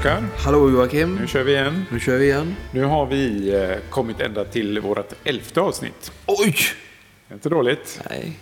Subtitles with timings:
[0.00, 0.24] Oskar.
[0.36, 1.16] Hallå Joakim.
[1.16, 1.84] Nu kör vi igen.
[1.90, 2.56] Nu kör vi igen.
[2.72, 6.12] Nu har vi eh, kommit ända till vårt elfte avsnitt.
[6.26, 6.56] Oj!
[7.32, 8.02] Inte dåligt.
[8.10, 8.38] Nej.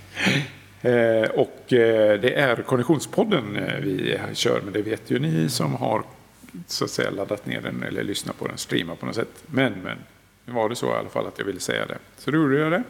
[0.83, 6.03] Eh, och eh, det är Konditionspodden vi kör, men det vet ju ni som har
[6.67, 9.45] så att säga laddat ner den eller lyssnat på den, streama på något sätt.
[9.47, 9.99] Men, men,
[10.45, 11.99] nu var det så i alla fall att jag ville säga det.
[12.19, 12.83] Så då gjorde jag det.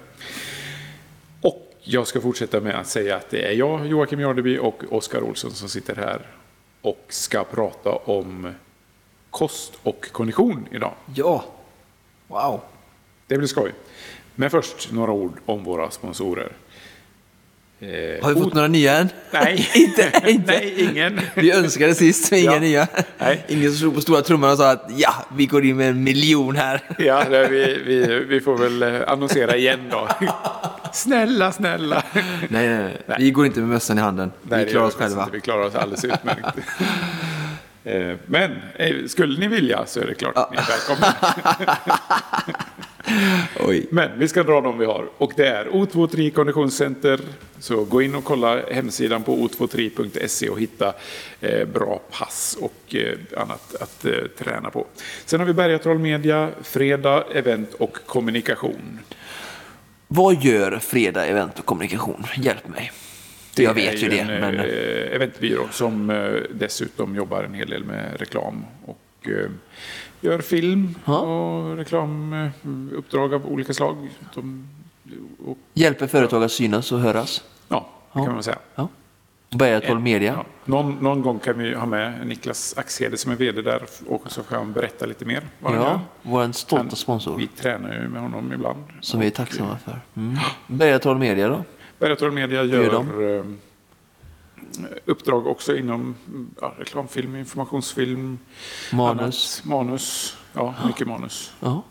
[1.41, 5.21] Och jag ska fortsätta med att säga att det är jag, Joakim Jardeby och Oskar
[5.21, 6.27] Olsson som sitter här
[6.83, 8.53] och ska prata om
[9.39, 10.93] kost och kondition idag.
[11.15, 11.45] Ja.
[12.29, 12.61] Wow.
[13.27, 13.73] Det blir skoj.
[14.35, 16.53] Men först några ord om våra sponsorer.
[17.81, 17.89] Eh,
[18.25, 19.09] Har vi fått några nya än?
[19.31, 20.53] Nej, inte, inte.
[20.53, 21.21] Nej, ingen.
[21.35, 22.59] Vi önskade sist, men inga Ja.
[22.61, 22.89] nya.
[23.19, 23.45] Nej.
[23.49, 26.05] Ingen som slog på stora trumman och sa att ja, vi går in med en
[26.05, 26.81] miljon här.
[26.99, 30.09] Ja, vi, vi, vi får väl eh, annonsera igen då.
[30.93, 32.03] Snälla, snälla.
[32.15, 33.17] Nej, nej, nej.
[33.19, 34.33] Vi går inte med mössan i handen.
[34.43, 35.23] Nej, vi klarar oss själva.
[35.23, 35.33] Inte.
[35.33, 36.59] Vi klarar oss alldeles utmärkt.
[37.89, 41.15] Eh, Men eh, skulle ni vilja så är det klart att ni är välkomna.
[43.91, 45.09] Men vi ska dra dem vi har.
[45.19, 47.21] Och det är O23 Konditionscenter.
[47.59, 50.93] Så gå in och kolla hemsidan på o23.se och hitta
[51.41, 52.95] eh, bra pass och
[53.37, 54.07] annat att
[54.39, 54.87] träna på.
[55.25, 58.99] Sen har vi Bergatroll Media, Fredag, Event och Kommunikation.
[60.09, 62.25] Vad gör Fredag Event och Kommunikation?
[62.37, 62.93] Hjälp mig.
[63.63, 64.55] Jag vet ju det, en men...
[64.59, 69.51] eh, eventbyrå som eh, dessutom jobbar en hel del med reklam och eh,
[70.21, 71.19] gör film Ja.
[71.19, 74.09] och reklamuppdrag av olika slag.
[74.35, 74.69] De,
[75.47, 77.45] och, Hjälper företag att synas och höras.
[77.69, 78.59] ja, det kan man säga.
[78.75, 78.89] Ja.
[79.51, 80.33] Bergatroll Media.
[80.37, 80.45] Ja.
[80.65, 84.43] Någon, någon gång kan vi ha med Niklas Axhede som är vd där och så
[84.43, 87.37] kan han berätta lite mer vad Ja, vår stolta Han- sponsor.
[87.37, 88.85] Vi tränar ju med honom ibland.
[89.01, 90.01] Som vi är tacksamma för.
[90.17, 90.37] Mm.
[90.67, 91.65] Bergatroll Media då?
[91.99, 93.45] Bergatroll Media gör gör eh,
[95.05, 96.15] uppdrag också inom
[96.61, 98.39] ja, reklamfilm, informationsfilm,
[98.93, 99.63] Manus.
[99.65, 99.77] annat.
[99.77, 100.37] manus.
[100.53, 101.53] Ja, mycket manus.
[101.61, 101.83] Ja.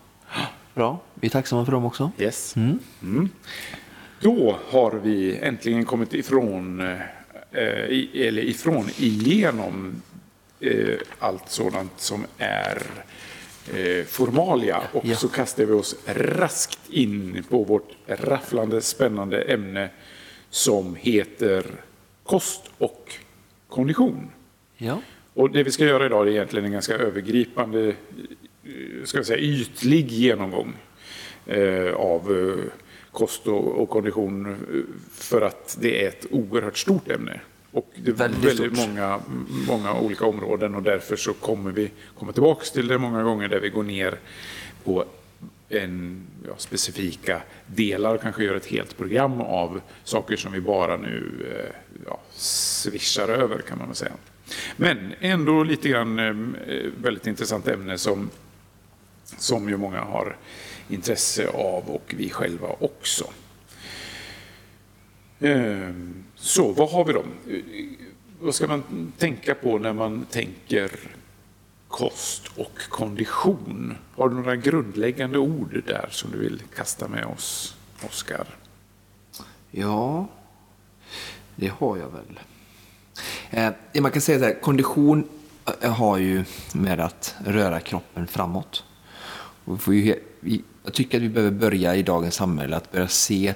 [0.74, 1.00] Bra.
[1.14, 2.12] Vi är tacksamma för dem också.
[2.18, 2.56] Yes.
[2.56, 3.30] Mm.
[4.22, 6.82] Då har vi äntligen kommit ifrån,
[7.52, 10.02] eh, i, eller ifrån, igenom
[10.60, 12.82] eh, allt sådant som är
[13.74, 14.82] eh, formalia.
[14.94, 15.16] Och Ja.
[15.16, 19.90] så kastar vi oss raskt in på vårt rafflande spännande ämne
[20.50, 21.66] som heter
[22.24, 23.14] kost och
[23.70, 24.32] kondition.
[24.78, 25.02] Ja.
[25.34, 27.94] Och det vi ska göra idag är egentligen en ganska övergripande, eh,
[29.04, 30.74] ska jag säga, ytlig genomgång
[31.46, 32.72] eh, av eh,
[33.12, 34.58] kost och, och kondition
[35.14, 37.40] för att det är ett oerhört stort ämne.
[37.78, 39.20] Och det är Väldigt väldigt, många,
[39.68, 43.60] många olika områden och därför så kommer vi komma tillbaka till det många gånger där
[43.60, 44.20] vi går ner
[44.84, 45.06] på
[45.70, 50.98] en, ja, specifika delar och kanske gör ett helt program av saker som vi bara
[50.98, 54.14] nu eh, ja, swishar över kan man väl säga.
[54.78, 56.36] Men ändå lite grann eh,
[57.02, 58.30] väldigt intressant ämne som,
[59.24, 60.38] som ju många har
[60.90, 63.30] intresse av och vi själva också.
[65.40, 65.90] Eh,
[66.40, 67.24] så vad har vi då?
[68.40, 70.92] Vad ska man tänka på när man tänker
[71.88, 73.98] kost och kondition?
[74.16, 78.48] Har du några grundläggande ord där som du vill kasta med oss, Oskar?
[79.72, 80.28] Ja,
[81.56, 82.40] det har jag väl.
[83.50, 85.28] Eh, man kan säga så här, kondition
[85.82, 86.44] eh, har ju
[86.74, 88.84] med att röra kroppen framåt.
[89.66, 92.92] Och vi får ju, vi, jag tycker att vi behöver börja i dagens samhälle att
[92.92, 93.54] börja se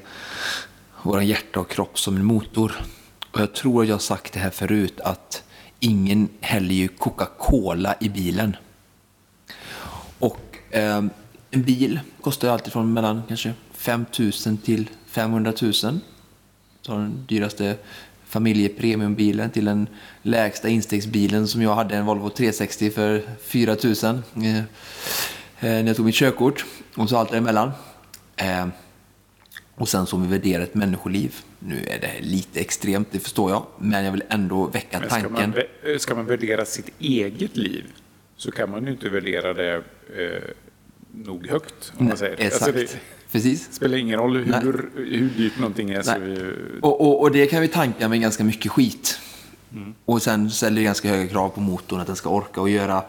[1.03, 2.71] vår hjärta och kropp som en motor.
[3.31, 5.43] Och jag tror att jag har sagt det här förut att
[5.79, 8.55] ingen häller ju Coca-Cola i bilen.
[10.19, 11.03] Och eh,
[11.51, 15.73] en bil kostar ju alltid från mellan kanske 5 000 till 500 000.
[15.73, 15.99] Så
[16.91, 17.77] den dyraste
[18.25, 19.87] familjepremiumbilen till den
[20.21, 23.95] lägsta instegsbilen som jag hade, en Volvo 360 för 4 000
[24.35, 24.63] eh, eh,
[25.59, 26.65] när jag tog mitt körkort.
[26.95, 27.71] Och så allt däremellan.
[28.35, 28.67] Eh,
[29.81, 31.35] och sen som vi värderar ett människoliv.
[31.59, 33.65] Nu är det lite extremt, det förstår jag.
[33.77, 35.33] Men jag vill ändå väcka Men ska, tanken.
[35.33, 37.85] man, vä- ska man värdera sitt eget liv
[38.37, 40.41] så kan man ju inte värdera det eh,
[41.25, 41.93] nog högt.
[41.97, 42.35] Om man säger.
[42.39, 42.61] Exakt.
[42.63, 42.99] Alltså det
[43.31, 43.73] Precis.
[43.73, 44.61] spelar ingen roll hur, Nej.
[44.63, 46.01] hur dyrt någonting är.
[46.01, 46.33] Så, Nej.
[46.41, 46.47] eh,
[46.81, 49.19] Och, och, och det kan vi tanka med ganska mycket skit.
[49.73, 49.93] Mm.
[50.05, 53.03] Och sen ställer det ganska höga krav på motorn att den ska orka och göra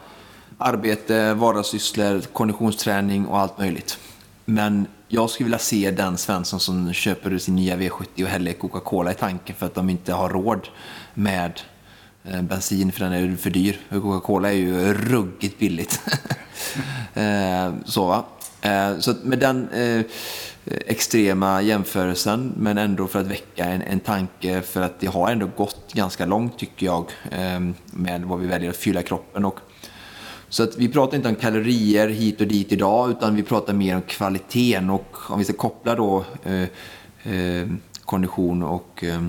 [0.57, 3.99] arbete, vardagssysslor, konditionsträning och allt möjligt.
[4.45, 9.11] Men jag skulle vilja se den Svensson som köper sin nya V70 och häller Coca-Cola
[9.11, 10.67] i tanken för att de inte har råd
[11.13, 11.61] med
[12.23, 13.79] eh, bensin för den är för dyr.
[13.89, 16.01] Coca-Cola är ju ruggigt billigt.
[17.13, 18.25] Eh, så va.
[18.61, 19.69] Eh, så med den
[20.65, 25.49] extrema jämförelsen, men ändå för att väcka en, en tanke, för att det har ändå
[25.57, 27.11] gått ganska långt tycker jag,
[27.85, 29.45] med vad vi väljer att fylla kroppen.
[29.45, 29.59] Och
[30.53, 33.95] så att vi pratar inte om kalorier hit och dit idag utan vi pratar mer
[33.95, 37.67] om kvaliteten och om vi ska koppla då eh, eh,
[38.05, 39.27] kondition och eh,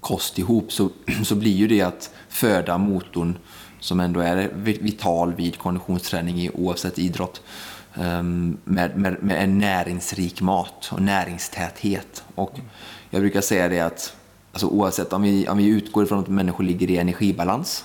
[0.00, 0.90] kost ihop så,
[1.24, 3.38] så blir ju det att föda motorn
[3.80, 4.50] som ändå är
[4.80, 7.42] vital vid konditionsträning i oavsett idrott
[7.94, 12.24] ehm, med, med, med en näringsrik mat och näringstäthet.
[12.34, 12.60] Och
[13.10, 14.16] jag brukar säga det att
[14.52, 17.84] alltså oavsett om vi, om vi utgår ifrån att människor ligger i energibalans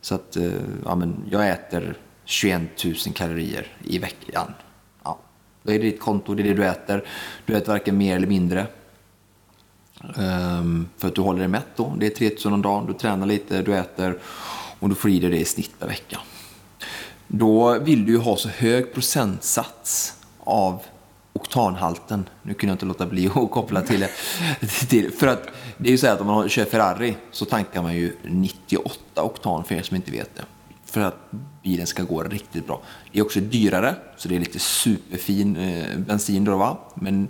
[0.00, 0.52] så att eh,
[0.84, 4.54] ja, men jag äter 21 000 kalorier i veckan.
[5.04, 5.18] Ja,
[5.62, 7.04] då är det ditt konto, det är det du äter.
[7.46, 8.66] Du äter varken mer eller mindre.
[10.16, 11.94] Um, för att du håller dig mätt då.
[11.98, 14.18] Det är 3000 om dagen, du tränar lite, du äter
[14.78, 16.18] och du får i dig det i snitt per vecka.
[17.26, 20.82] Då vill du ju ha så hög procentsats av
[21.40, 22.28] oktanhalten.
[22.42, 25.10] Nu kunde jag inte låta bli att koppla till det.
[25.18, 28.16] För att det är ju så att om man kör Ferrari så tankar man ju
[28.22, 30.44] 98 oktan för er som inte vet det.
[30.84, 31.30] För att
[31.62, 32.80] bilen ska gå riktigt bra.
[33.12, 36.78] Det är också dyrare, så det är lite superfin eh, bensin då va.
[36.94, 37.28] Men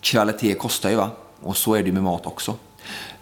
[0.00, 1.10] kvalitet kostar ju va.
[1.42, 2.54] Och så är det ju med mat också.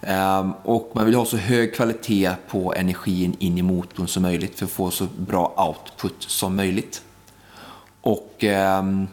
[0.01, 4.59] Um, och man vill ha så hög kvalitet på energin in i motorn som möjligt
[4.59, 7.03] för att få så bra output som möjligt.
[8.01, 8.45] Och
[8.79, 9.09] um,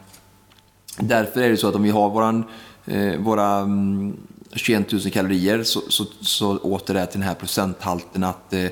[1.08, 2.44] därför är det så att om vi har våran,
[2.86, 4.16] eh, våra mm,
[4.54, 8.66] 21 000 kalorier så, så, så åter det till den här procenthalten att eh,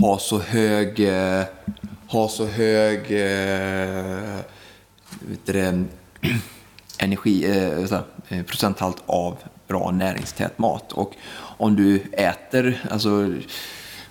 [0.00, 1.44] ha så hög, eh,
[2.06, 4.40] ha så hög eh,
[5.20, 5.84] vet det,
[6.98, 9.36] energi, eh, eh, procenthalt av
[9.68, 10.92] bra näringstät mat.
[10.92, 13.34] Och om du äter, alltså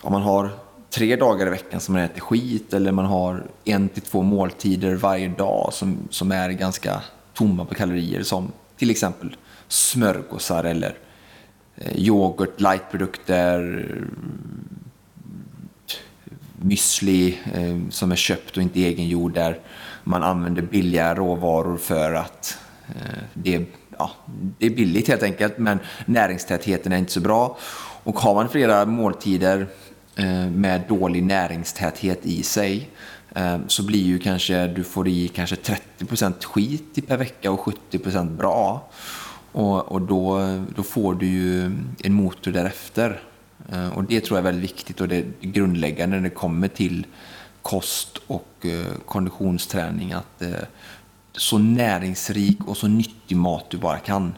[0.01, 0.49] om man har
[0.89, 4.95] tre dagar i veckan som man äter skit eller man har en till två måltider
[4.95, 7.01] varje dag som, som är ganska
[7.39, 9.35] tomma på kalorier som till exempel
[9.67, 10.97] smörgåsar eller
[11.75, 13.85] eh, yoghurt, lightprodukter,
[16.61, 19.59] müsli eh, som är köpt och inte egengjord där
[20.03, 22.57] man använder billiga råvaror för att
[22.87, 23.65] eh, det
[23.97, 24.11] ja,
[24.57, 27.57] det är billigt helt enkelt, men näringstätheten är inte så bra.
[28.03, 29.67] Och har man flera måltider
[30.15, 32.89] eh, med dålig näringstäthet i sig
[33.35, 35.55] Ehm, så blir ju kanske, du får i kanske
[35.99, 37.59] 30% skit per vecka och
[37.91, 38.89] 70% bra.
[39.51, 40.39] Och, och då,
[40.75, 41.63] då får du ju
[42.03, 43.21] en motor därefter.
[43.71, 46.67] Ehm, och det tror jag är väldigt viktigt och det är grundläggande när det kommer
[46.67, 47.05] till
[47.61, 50.13] kost och eh, konditionsträning.
[50.13, 50.49] Att eh,
[51.33, 54.33] så näringsrik och så nyttig mat du bara kan.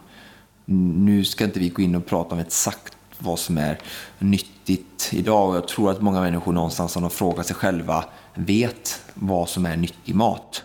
[0.96, 3.78] Nu ska inte vi gå in och prata om exakt vad som är
[4.20, 9.50] nyttigt idag och jag tror att många människor någonstans har frågat sig själva vet vad
[9.50, 10.64] som är nyttig mat.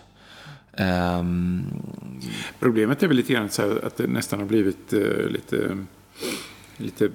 [0.77, 1.65] Um...
[2.59, 5.77] Problemet är väl lite grann så att det nästan har blivit uh, lite,
[6.77, 7.09] lite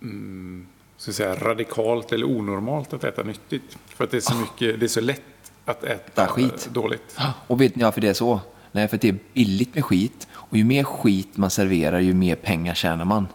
[0.00, 3.78] um, så att säga, radikalt eller onormalt att äta nyttigt.
[3.86, 4.40] För att det är så, ah.
[4.40, 6.68] mycket, det är så lätt att äta skit.
[6.72, 7.18] dåligt.
[7.46, 8.40] Och vet ni varför det är så?
[8.72, 10.28] Nej, för att det är billigt med skit.
[10.32, 13.26] Och ju mer skit man serverar, ju mer pengar tjänar man.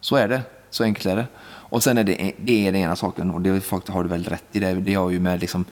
[0.00, 0.42] Så är det.
[0.70, 1.26] Så enkelt är det.
[1.68, 3.50] Och sen är det, det är den ena saken, och det
[3.88, 4.60] har du väl rätt i.
[4.60, 5.64] Det, det har ju med liksom,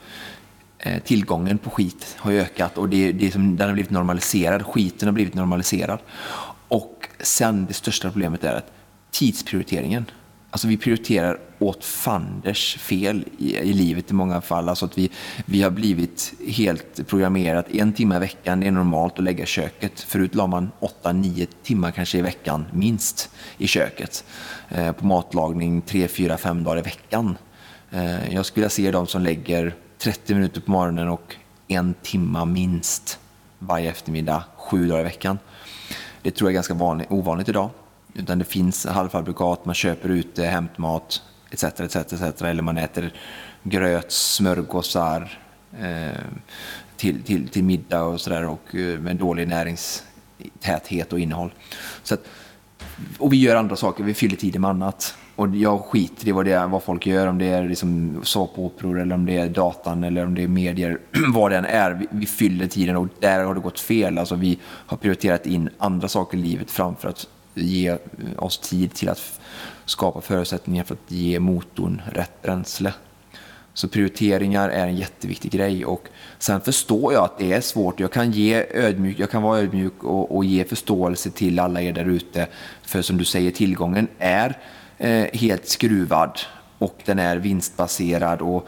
[0.79, 4.65] eh, tillgången på skit har ökat och det, det som, den har blivit normaliserad.
[4.65, 5.99] Skiten har blivit normaliserad.
[6.67, 8.71] Och sen det största problemet är att
[9.11, 10.05] tidsprioriteringen.
[10.51, 14.69] Alltså vi prioriterar åt fanders fel i, i, livet i många fall.
[14.69, 15.11] Alltså att vi,
[15.45, 17.65] vi har blivit helt programmerat.
[17.71, 19.99] En timme i veckan är normalt att lägga i köket.
[19.99, 20.71] Förut la man
[21.03, 24.23] 8-9 timmar kanske i veckan minst i köket.
[24.69, 27.37] Eh, på matlagning 3, 4, 5 dagar i veckan.
[27.91, 31.35] Eh, jag skulle se de som lägger 30 minuter på morgonen och
[31.67, 33.19] en timma minst
[33.59, 35.39] varje eftermiddag, sju dagar i veckan.
[36.21, 37.69] Det tror jag är ganska vanligt, ovanligt idag.
[38.17, 41.21] Utan det finns halvfabrikat, man köper ute hämtmat
[41.51, 41.63] etc.
[41.63, 43.13] etc, etc eller man äter
[43.63, 45.39] gröt, smörgåsar
[45.79, 46.21] eh,
[46.97, 51.53] till, till, till middag och sådär och eh, med dålig näringstäthet och innehåll.
[52.03, 52.21] Så att,
[53.19, 55.15] och vi gör andra saker, vi fyller tiden med annat.
[55.35, 58.99] Och jag skiter i vad, det är, vad folk gör, om det är liksom såpoperor
[58.99, 60.99] eller om det är datan eller om det är medier,
[61.33, 61.91] vad det än är.
[61.91, 64.17] Vi, vi, fyller tiden och där har det gått fel.
[64.17, 67.27] Alltså vi har prioriterat in andra saker i livet framför att
[67.57, 67.97] ge
[68.37, 69.39] oss tid till att
[69.85, 72.93] skapa förutsättningar för att ge motorn rätt bränsle.
[73.73, 76.07] Så prioriteringar är en jätteviktig grej och
[76.39, 77.99] sen förstår jag att det är svårt.
[77.99, 81.93] Jag kan, ge ödmjuk, jag kan vara ödmjuk och, och ge förståelse till alla er
[81.93, 82.47] där ute.
[82.81, 84.57] För som du säger, tillgången är
[84.97, 86.39] eh, helt skruvad
[86.77, 88.67] och den är vinstbaserad och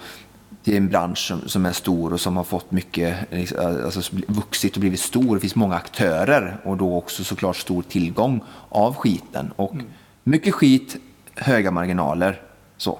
[0.69, 4.73] det är en bransch som, som, är stor och som har fått mycket, alltså vuxit
[4.75, 5.35] och blivit stor.
[5.35, 9.51] Det finns många aktörer och då också såklart stor tillgång av skiten.
[9.55, 9.85] Och mm.
[10.23, 10.95] mycket skit,
[11.35, 12.41] höga marginaler.
[12.77, 12.99] Så.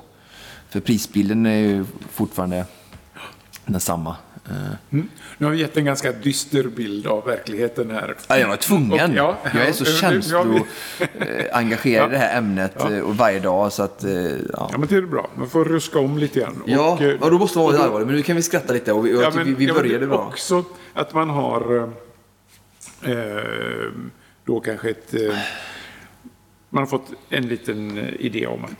[0.69, 2.65] För prisbilden är ju fortfarande
[3.65, 4.15] densamma.
[4.49, 4.55] Eh,
[4.91, 5.09] Mm.
[5.37, 8.15] Nu har vi gett en ganska dyster bild av verkligheten här.
[8.27, 9.09] Ja, jag var tvungen.
[9.11, 12.91] Och- ja, jag är så ja, ja, vi- känsloengagerad i det här ämnet Ja.
[12.93, 13.71] eh, och varje dag.
[13.73, 14.69] Så att, eh, ja.
[14.71, 15.29] Ja, men det är bra.
[15.35, 16.63] Man får ruska om lite grann.
[16.65, 18.05] Ja, Och, eh, ja, då måste man vara allvarlig.
[18.07, 20.07] Men nu kan vi skratta lite och vi, jag tycker vi, vi ja, men började
[20.07, 20.27] bra.
[20.27, 21.89] Också att man har
[23.03, 23.43] eh, eh,
[24.45, 25.13] då kanske ett...
[25.13, 25.37] Eh,
[26.71, 28.71] man har fått en liten eh, idé om att,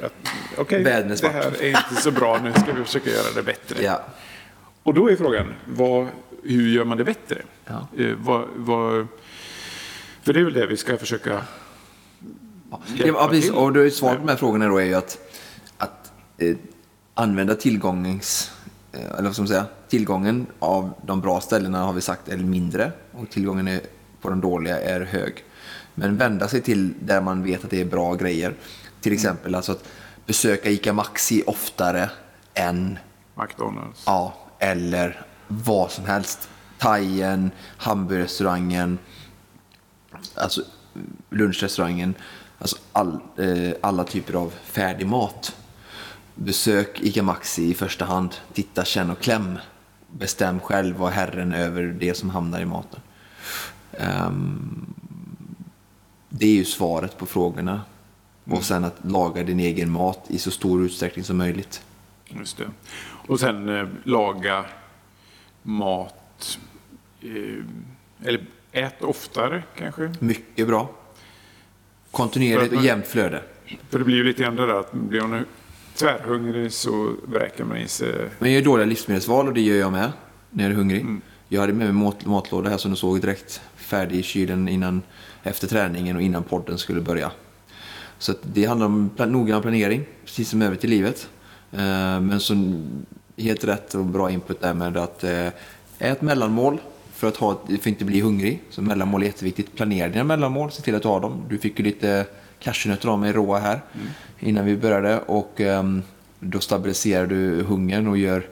[0.00, 0.12] eh, att
[0.58, 3.84] okej, är det här är inte så bra, nu ska vi försöka göra det bättre.
[3.84, 4.02] Ja.
[4.88, 6.08] Och då är frågan, vad,
[6.42, 7.42] hur gör man det bättre?
[7.64, 7.88] Ja.
[7.98, 9.06] Eh, vad, vad,
[10.22, 11.42] för det är väl det vi ska försöka
[12.70, 12.80] Ja,
[13.28, 13.44] precis.
[13.44, 13.54] till.
[13.54, 15.18] Och då, svaret på de här frågorna då är ju att,
[15.78, 16.56] att eh,
[17.14, 18.52] använda tillgångens,
[18.92, 22.36] eh, eller vad ska man säga, tillgången av de bra ställena har vi sagt är
[22.36, 23.80] mindre och tillgången är,
[24.20, 25.44] på de dåliga är hög.
[25.94, 28.54] Men vända sig till där man vet att det är bra grejer.
[29.00, 29.84] Till exempel alltså att
[30.26, 32.10] besöka ICA Maxi oftare
[32.54, 32.98] än
[33.34, 34.02] McDonalds.
[34.06, 36.48] Ja, eller vad som helst.
[36.78, 38.98] Thaien, hamburgerrestaurangen,
[40.34, 40.62] alltså
[41.30, 42.14] lunchrestaurangen,
[42.58, 45.56] alltså all, eh, alla typer av färdig mat.
[46.34, 48.34] Besök ICA Maxi i första hand.
[48.52, 49.58] Titta, känn och kläm.
[50.12, 53.00] Bestäm själv, var herren över det som hamnar i maten.
[53.98, 54.94] Um,
[56.28, 57.80] det är ju svaret på frågorna.
[58.44, 61.82] Och sen att laga din egen mat i så stor utsträckning som möjligt.
[62.28, 62.70] Just det.
[63.26, 64.64] Och sen eh, laga
[65.62, 66.58] mat.
[67.20, 67.64] Eh,
[68.24, 70.12] eller ät oftare kanske.
[70.18, 70.90] Mycket bra.
[72.10, 73.42] Kontinuerligt och jämnt flöde.
[73.90, 75.44] För det blir ju lite grann det där att blir man
[75.94, 78.28] tvärhungrig så vräker man i sig.
[78.38, 80.12] Men jag gör dåliga livsmedelsval och det gör jag med
[80.50, 81.06] när jag är hungrig.
[81.48, 85.02] Jag hade med mig mat, matlåda här som du såg direkt färdig i kylen innan,
[85.42, 87.30] efter träningen och innan podden skulle börja.
[88.18, 91.28] Så det handlar om plan, noggrann planering, precis som övrigt i livet.
[91.72, 92.54] Eh, men så
[93.36, 95.48] helt rätt och bra input där med att eh,
[95.98, 96.78] ät mellanmål
[97.12, 98.62] för att ha, för att inte bli hungrig.
[98.70, 99.76] Så mellanmål är jätteviktigt.
[99.76, 101.44] Planera dina mellanmål, se till att du har dem.
[101.48, 102.26] Du fick ju lite
[102.58, 103.80] cashewnötter av mig råa här
[104.40, 106.02] innan vi började och ehm,
[106.40, 108.46] då stabiliserar du hungern och gör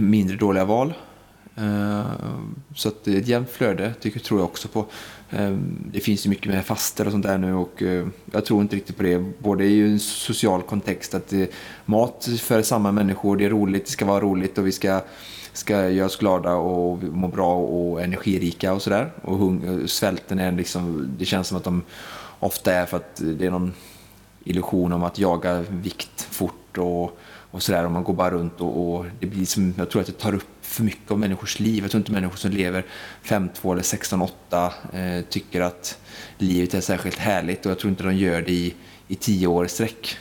[0.00, 0.94] mindre dåliga val.
[1.60, 2.06] Eh,
[2.74, 4.86] så att det är ett jämnt flöde tycker, tror jag också på.
[5.30, 5.56] Eh,
[5.92, 8.76] det finns ju mycket med faster och sånt där nu och eh, jag tror inte
[8.76, 9.18] riktigt på det.
[9.38, 11.32] Både i en social kontext att
[11.84, 15.00] mat för samma människor, det är roligt, det ska vara roligt och vi ska,
[15.52, 19.12] ska göra oss glada och må bra och energirika och sådär.
[19.22, 21.82] Och hung- svälten är liksom, det känns som att de
[22.38, 23.72] ofta är för att det är någon
[24.44, 27.18] illusion om att jaga vikt fort och,
[27.50, 27.84] och sådär.
[27.84, 30.34] Och man går bara runt och, och det blir som, jag tror att det tar
[30.34, 31.84] upp för mycket av människors liv.
[31.84, 32.84] Jag tror inte människor som lever
[33.24, 35.98] 5-2 eller 16-8 eh, tycker att
[36.38, 38.74] livet är särskilt härligt och jag tror inte de gör det i,
[39.08, 40.16] i tio år i sträck.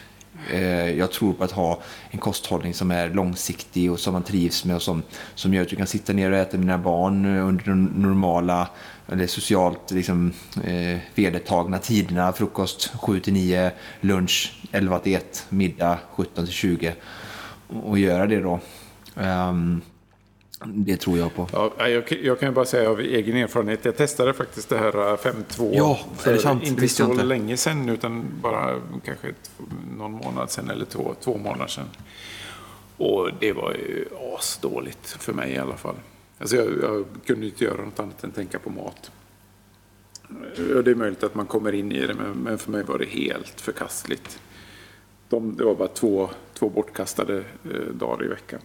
[0.52, 4.66] Eh, jag tror på att ha en kosthållning som är långsiktig och som man trivs
[4.66, 5.04] med och som,
[5.36, 8.68] som gör att du kan sitta ner och äta med dina barn under de normala
[9.08, 12.34] eller socialt liksom, eh, vedertagna tiderna.
[12.34, 16.92] Frukost 7-9, lunch 11-1, middag 17-20
[17.68, 18.60] Och, göra det då.
[19.16, 19.82] Um,
[20.66, 21.48] det tror jag på.
[21.54, 23.86] Ja, jag, kan- jag kan ju bara säga av egen erfarenhet.
[23.86, 26.64] Jag testade faktiskt det här eh, 5-2 Ja, är det sant?
[26.64, 27.24] inte så inte.
[27.24, 28.76] länge sedan utan bara
[29.06, 29.28] kanske
[29.98, 31.86] någon månad sedan eller två, två månader sedan.
[32.98, 34.06] Och det var ju
[34.38, 35.96] asdåligt för mig i alla fall.
[36.40, 39.12] Alltså jag, jag kunde inte göra något annat än tänka på mat.
[40.76, 42.98] Och Det är möjligt att man kommer in i det men, men för mig var
[42.98, 44.40] det helt förkastligt.
[45.30, 48.60] De, det var bara två, två bortkastade eh, dagar i veckan.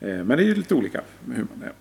[0.00, 1.72] Eh, Men det är ju lite olika hur man är.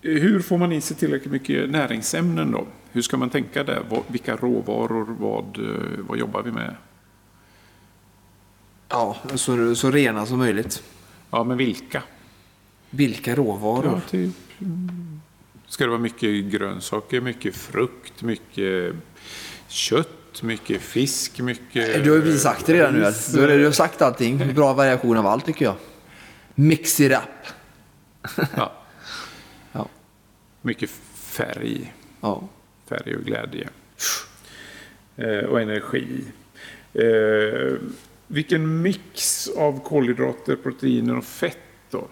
[0.00, 2.66] Hur får man i sig tillräckligt mycket näringsämnen då?
[2.92, 3.82] Hur ska man tänka där?
[4.08, 6.74] Vilka råvaror, vad, eh, vad jobbar vi med?
[8.88, 10.82] Ja, så, så rena som möjligt.
[11.30, 12.02] Ja, men vilka?
[12.90, 13.84] Vilka råvaror?
[13.94, 14.30] Ja, typ.
[15.66, 18.94] Ska det vara mycket grönsaker, mycket frukt, mycket
[19.68, 22.04] kött, mycket fisk, mycket...
[22.04, 23.00] Du har ju precis sagt det redan nu.
[23.58, 24.54] du har sagt allting.
[24.54, 25.74] Bra variation av allt tycker jag.
[26.54, 27.52] Mix it up.
[28.56, 28.72] Ja,
[29.72, 29.88] Ja.
[30.62, 31.92] mycket färg.
[32.20, 32.48] ja.
[32.88, 33.68] Färg och glädje.
[35.16, 36.24] Eh, och energi.
[36.94, 37.78] Eh,
[38.26, 41.58] vilken mix av kolhydrater, proteiner och fett
[41.90, 42.08] då?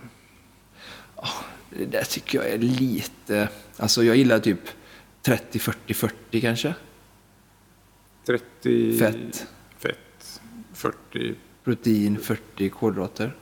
[1.71, 3.49] Det där tycker jag är lite...
[3.77, 4.61] Alltså jag gillar typ
[5.23, 6.75] 30, 40, 40 kanske.
[8.27, 9.47] 30 Fett.
[9.79, 10.41] fett
[10.73, 13.37] 40 Protein, 40 kolhydrater.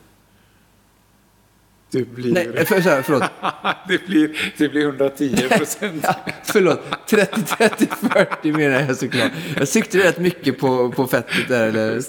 [1.90, 3.23] Det blir, Nej, för, så här, förlåt.
[3.88, 6.00] det blir, det blir 110 procent.
[6.07, 6.14] Ja,
[6.45, 6.80] förlåt.
[7.07, 9.33] 30, 30, 40 menar jag såklart.
[9.57, 11.68] Jag siktade rätt mycket på, på fettet där.
[11.68, 12.02] Eller,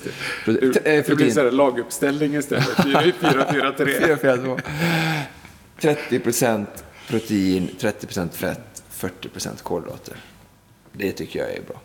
[0.45, 2.67] Det, T- eh, det blir så här laguppställning istället.
[2.77, 3.85] 4-4-3.
[3.99, 4.57] 4, 4, 2.
[5.81, 10.15] 30 procent protein, 30 procent fett, 40 procent kolhydrater.
[10.93, 11.81] Det tycker jag är bra.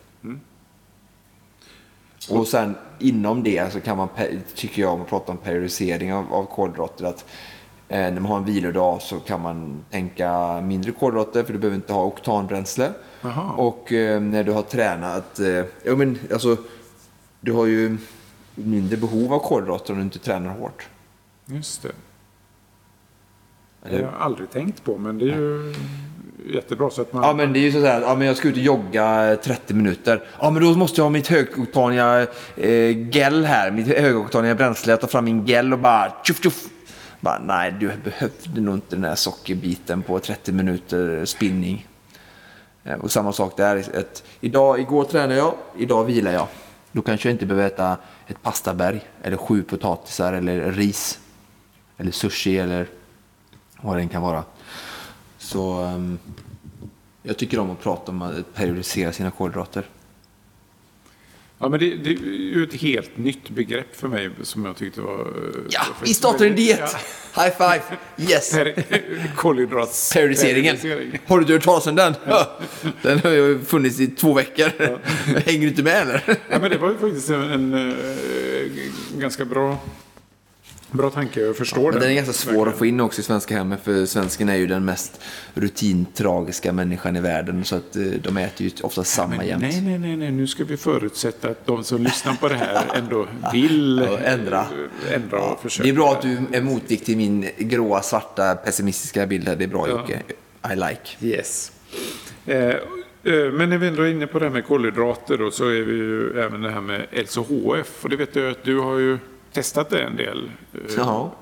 [2.28, 4.08] Och sen inom det så kan man,
[4.54, 7.24] tycker jag, om man pratar om periodisering av, av kolhydrater, att
[8.00, 11.92] när man har en vilodag så kan man tänka mindre kolhydrater för du behöver inte
[11.92, 12.92] ha oktanbränsle.
[13.20, 13.52] Jaha.
[13.52, 16.56] Och eh, när du har tränat, eh, ja men alltså,
[17.40, 17.98] du har ju
[18.54, 20.88] mindre behov av kolhydrater om du inte tränar hårt.
[21.46, 21.92] Just det.
[23.82, 25.74] Det har jag aldrig tänkt på, men det är ju
[26.54, 26.90] jättebra.
[26.90, 28.54] Så att man, Ja men det är ju så här, ja men jag ska ut
[28.54, 30.22] och jogga 30 minuter.
[30.40, 34.92] Ja men då måste jag ha mitt högoktaniga eh, gel här, mitt högoktaniga bränsle.
[34.92, 36.68] Jag tar fram min gel och bara tjoff tjoff.
[37.24, 41.86] Bara, nej, du behövde nog inte den här sockerbiten på 30 minuter spinning.
[42.84, 43.76] Eh, och samma sak där.
[43.76, 46.46] Ett, idag, igår tränade jag, idag vilar jag.
[46.92, 51.18] Då kanske jag inte behöver äta ett pastaberg eller sju potatisar eller ris.
[51.96, 52.86] Eller sushi eller
[53.80, 54.44] vad det än kan vara.
[55.38, 56.18] Så ehm,
[57.22, 59.84] jag tycker om att prata om att periodisera sina kolhydrater.
[61.58, 62.14] Ja, men det, det är
[62.54, 65.20] ju ett helt nytt begrepp för mig som jag tyckte var...
[65.20, 65.26] eh,
[65.70, 66.80] Ja, var vi startar en diet!
[67.36, 67.42] Ja.
[67.42, 67.82] High five!
[68.30, 68.50] Yes!
[68.52, 70.12] Per- Kolhydrats...
[70.12, 70.76] Periodiseringen.
[70.76, 71.18] periodisering.
[71.26, 72.14] Har du hört talas om den?
[73.02, 74.70] Den har ju funnits i två veckor.
[75.46, 76.22] Hänger du inte med eller?
[76.50, 78.66] Ja, men det var ju faktiskt en, en eh,
[79.18, 79.78] ganska bra,
[80.90, 81.40] bra tanke.
[81.40, 82.00] Jag förstår Men den.
[82.00, 84.66] den är ganska svår att få in också i svenska hemmet för svensken är ju
[84.66, 85.20] den mest
[85.54, 89.62] rutintragiska människan i världen så att eh, de äter ju ofta samma Men jämt.
[89.62, 92.84] nej, nej, nej, nej, nu ska vi förutsätta att de som lyssnar på det här
[92.94, 94.66] ändå vill Ja, ändra.
[95.12, 95.84] ändra och försöka.
[95.84, 99.56] Det är bra att du är motvikt till min gråa, svarta, pessimistiska bild här.
[99.56, 99.92] Det är bra Ja.
[100.00, 100.20] Jocke.
[100.72, 101.26] I like.
[101.36, 101.72] Yes.
[102.46, 102.76] Eh, eh,
[103.52, 105.94] men när vi ändå är inne på det här med kolhydrater då, så är vi
[105.94, 108.04] ju även det här med LCHF.
[108.04, 109.18] Och det vet jag att du har ju
[109.54, 110.50] testat det en del.
[110.74, 111.32] Eh, Ja.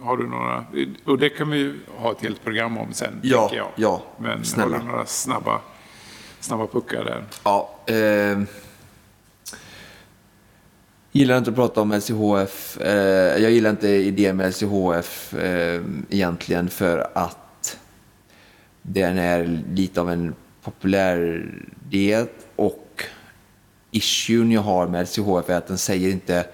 [0.00, 0.64] Har du några,
[1.04, 3.68] och det kan vi ju ha ett helt program om sen, Ja, jag.
[3.76, 4.76] ja, Men snälla.
[4.76, 5.60] har du några snabba,
[6.40, 7.24] snabba puckar där?
[7.44, 8.40] Ja, eh,
[11.12, 12.78] gillar inte att prata om LCHF.
[12.80, 17.78] Eh, jag gillar inte idén med LCHF eh, egentligen för att
[18.82, 21.46] den är lite av en populär
[21.88, 23.04] diet och
[23.90, 26.46] issuen jag har med LCHF är att den säger inte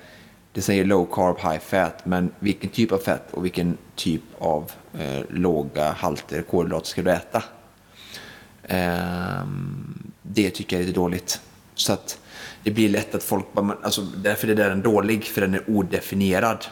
[0.52, 4.72] det säger low carb, high fat, men vilken typ av fett och vilken typ av
[4.98, 7.42] eh, låga halter kolhydrater ska du äta?
[8.62, 9.46] Eh,
[10.22, 11.40] det tycker jag är lite dåligt.
[11.74, 12.18] Så att
[12.62, 16.66] det blir lätt att folk bara, alltså, därför är den dålig, för den är odefinierad.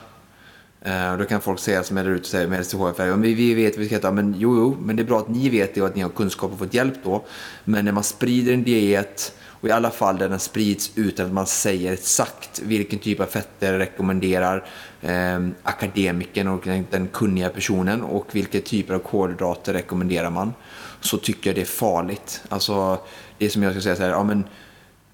[0.83, 3.07] Eh, och då kan folk säga som är där ute och säger med LCHF, ja,
[3.07, 5.29] men vi vet vad vi ska äta, men jo, jo, men det är bra att
[5.29, 7.25] ni vet det och att ni har kunskap och fått hjälp då.
[7.64, 11.33] Men när man sprider en diet, och i alla fall där den sprids utan att
[11.33, 14.64] man säger exakt vilken typ av fetter rekommenderar
[15.03, 20.53] eh, akademikern och den, den kunniga personen och vilka typer av kolhydrater rekommenderar man,
[21.01, 22.42] så tycker jag det är farligt.
[22.49, 22.99] Alltså,
[23.38, 24.44] det är som jag ska säga så här, ja men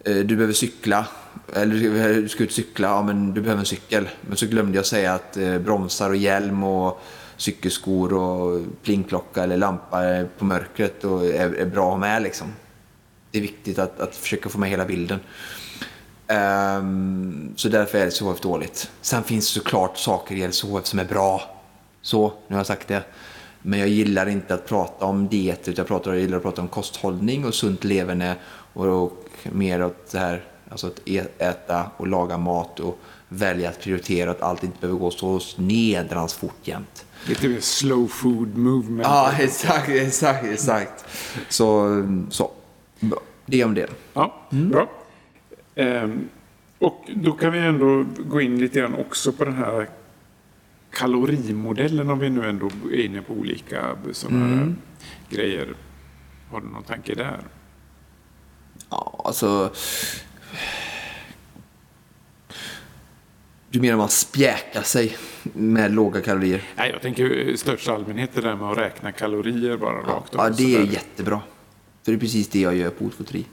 [0.04, 1.06] eh, du behöver cykla,
[1.54, 4.09] eller du ska eh, ut och cykla, ja men du behöver en cykel.
[4.20, 7.02] Men så glömde jag säga att eh, bromsar och hjälm och
[7.37, 12.46] cykelskor och plingklocka eller lampa på mörkret och är, är bra att ha med liksom.
[13.37, 15.20] Det är viktigt att, att försöka få med hela bilden.
[16.27, 18.90] Ehm, så därför är LCHF dåligt.
[19.01, 21.42] Sen finns det såklart saker i LCHF som är bra.
[22.03, 23.03] Så, nu har jag sagt det.
[23.62, 26.62] Men jag gillar inte att prata om diet, utan jag, pratar, jag gillar att prata
[26.62, 28.35] om kosthållning och sunt leverne
[28.72, 33.68] och, och mer åt det här, alltså att ä- äta och laga mat och välja
[33.68, 37.05] att prioritera att allt inte behöver gå så nedrans fort jämt.
[37.29, 39.03] Lite mer slow food movement.
[39.05, 41.05] Ja, exakt, exakt, exakt.
[41.49, 42.51] Så, så.
[43.00, 43.20] Bra.
[43.46, 43.90] Det om det.
[44.12, 44.90] Ja, bra.
[45.74, 46.28] Ehm,
[46.78, 49.88] och då kan vi ändå gå in lite grann också på den här
[50.90, 54.74] kalorimodellen om vi nu ändå är inne på olika sådana här
[55.30, 55.74] grejer.
[56.50, 57.40] Har du någon tanke där?
[58.90, 59.72] Ja, alltså...
[63.70, 66.62] Du menar man spjäkar sig med låga kalorier?
[66.76, 70.44] Nej, jag tänker i största allmänhet det där med att räkna kalorier bara rakt av.
[70.44, 71.40] Ja, det är jättebra.
[72.06, 73.46] För det är precis det jag gör på Otfotri.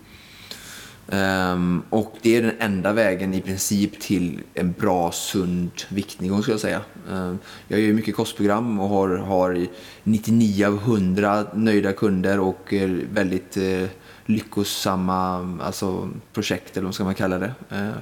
[1.08, 6.42] Um, ehm, och det är den enda vägen i princip till en bra, sund viktnedgång
[6.42, 6.82] skulle jag säga.
[7.10, 9.68] Um, jag gör mycket kostprogram och har, har
[10.04, 13.88] 99 av 100 nöjda kunder och eh, väldigt uh,
[14.26, 17.54] lyckosamma alltså, projekt, eller vad ska man kalla det.
[17.72, 17.98] Uh,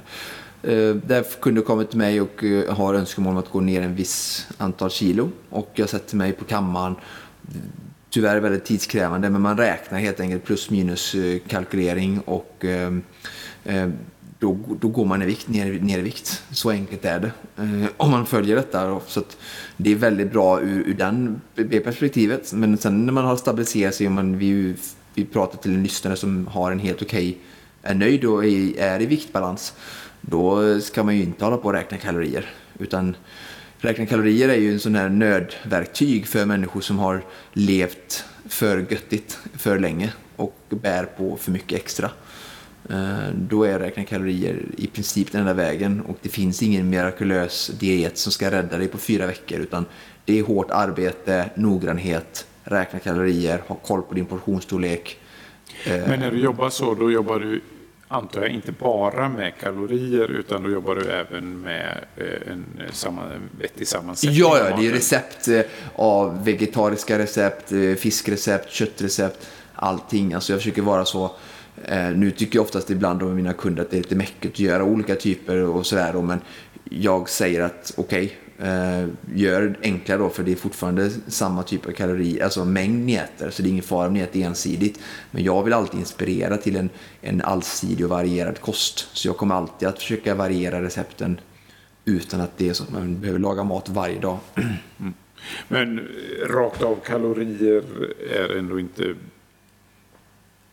[0.62, 3.94] Eh, där kunder kommer till mig och eh, har önskemål om att gå ner en
[3.94, 5.30] viss antal kilo.
[5.50, 6.94] Och jag sätter mig på kammaren.
[8.12, 13.02] Tyvärr väldigt tidskrävande, men man räknar helt enkelt plus minus eh, kalkylering och ehm,
[13.64, 13.88] eh,
[14.38, 16.42] då, då går man i vikt, ner, ner i vikt.
[16.50, 17.32] Så enkelt är det.
[17.62, 19.00] Eh, om man följer detta.
[19.06, 19.22] Så
[19.76, 22.52] det är väldigt bra ur, ur den, det perspektivet.
[22.52, 24.74] Men sen när man har stabiliserat sig man, vi,
[25.14, 27.40] vi pratar till en lyssnare som har en helt okej, okay,
[27.82, 29.74] är nöjd och är, är i viktbalans
[30.22, 32.50] då ska man ju inte hålla på och räkna kalorier.
[32.78, 33.16] Utan
[33.82, 39.38] räkna kalorier är ju en sån här nödverktyg för människor som har levt för göttigt
[39.54, 42.10] för länge och bär på för mycket extra.
[42.90, 47.70] Eh, då är räkna kalorier i princip den enda vägen och det finns ingen mirakulös
[47.80, 49.84] diet som ska rädda dig på fyra veckor utan
[50.24, 55.18] det är hårt arbete, noggrannhet, räkna kalorier, ha koll på din portionsstorlek.
[55.86, 57.60] Men när du jobbar så, då jobbar du
[58.12, 63.30] antar jag, inte bara med kalorier utan då jobbar du även med eh, en, samman,
[63.60, 64.38] vettig sammansättning?
[64.38, 65.60] Ja, ja, det är recept eh,
[65.94, 70.34] av vegetariska recept, eh, fiskrecept, köttrecept, allting.
[70.34, 71.30] Alltså jag försöker vara så
[72.14, 74.84] nu tycker jag oftast ibland om mina kunder att det är lite mäckigt att göra
[74.84, 76.12] olika typer och sådär.
[76.12, 76.40] Men
[76.84, 81.62] jag säger att okej, okay, eh, Eh, gör enklare då för det är fortfarande samma
[81.62, 84.42] typ av kalori, alltså mängd ni äter, så det är ingen fara om ni äter
[84.42, 85.00] ensidigt.
[85.30, 89.08] Men jag vill alltid inspirera till en, en allsidig och varierad kost.
[89.12, 91.40] Så jag kommer alltid att försöka variera recepten
[92.04, 94.38] utan att det är så att man behöver laga mat varje dag.
[95.00, 95.14] Mm.
[95.68, 97.82] Men eh, rakt av kalorier
[98.34, 99.14] är ändå inte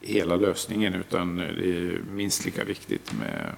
[0.02, 3.56] hela lösningen utan eh, det är minst lika viktigt med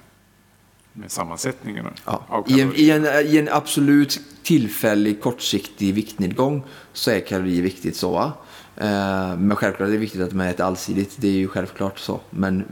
[0.92, 2.44] med sammansättningen ja.
[2.48, 8.10] I, en, i, en, I en absolut tillfällig kortsiktig viktnedgång så är kalorier viktigt så.
[8.10, 8.32] Va?
[8.76, 12.20] Eh, men självklart är det viktigt att man äter allsidigt, det är ju självklart så.
[12.30, 12.64] Men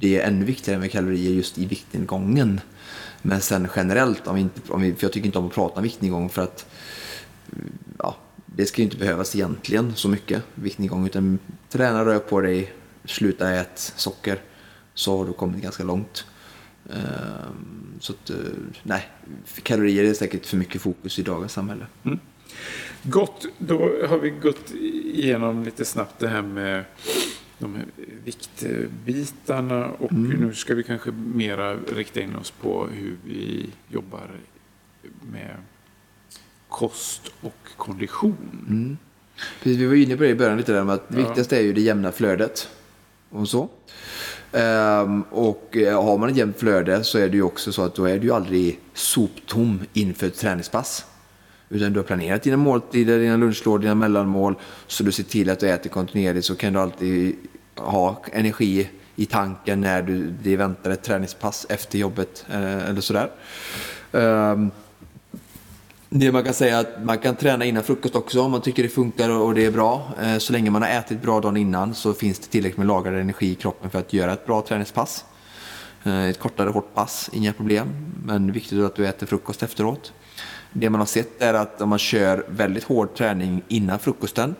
[0.00, 2.60] det är ännu viktigare med kalorier just i viktnedgången.
[3.22, 5.76] Men sen generellt, om vi inte, om vi, för jag tycker inte om att prata
[5.76, 6.66] om viktnedgång för att
[7.98, 11.38] ja, det ska ju inte behövas egentligen så mycket viktnedgång utan
[11.68, 12.72] träna, rör på dig,
[13.04, 14.38] sluta äta socker
[14.94, 16.24] så har du kommit ganska långt.
[16.88, 18.36] Ehm, så att, eh,
[18.82, 19.08] nej,
[19.62, 21.86] kalorier är säkert för mycket fokus i dagens samhälle.
[22.04, 22.18] Mm.
[23.02, 24.70] Gott, då har vi gått
[25.14, 26.84] igenom lite snabbt det här med
[27.58, 27.86] de här
[28.24, 30.30] viktbitarna och mm.
[30.30, 34.30] nu ska vi kanske mera rikta in oss på hur vi jobbar
[35.32, 35.56] med
[36.68, 38.66] kost och kondition.
[38.68, 38.96] Mm.
[39.62, 41.26] Precis, vi var inne på det i början lite där med att det ja.
[41.26, 42.68] viktigaste är ju det jämna flödet.
[43.30, 43.68] Och så.
[44.52, 47.94] Um, och eh, har man ett jämnt flöde så är det ju också så att
[47.94, 51.04] då är du ju aldrig soptom inför ett träningspass.
[51.68, 54.54] Utan du har planerat dina måltider, dina lunchlådor, dina mellanmål.
[54.86, 57.36] Så du ser till att du äter kontinuerligt så kan du alltid
[57.74, 63.30] ha energi i tanken när du, det väntar ett träningspass efter jobbet eh, eller sådär.
[64.12, 64.70] Um,
[66.10, 68.82] det man kan säga är att man kan träna innan frukost också om man tycker
[68.82, 70.08] det funkar och det är bra.
[70.22, 73.14] Eh, så länge man har ätit bra dagen innan så finns det tillräckligt med lagrad
[73.14, 75.24] energi i kroppen för att göra ett bra träningspass.
[76.04, 77.88] Eh, ett kortare hårt pass, inga problem.
[78.24, 80.12] Men viktigt att du äter frukost efteråt.
[80.72, 84.54] Det man har sett är att om man kör väldigt hård träning innan frukosten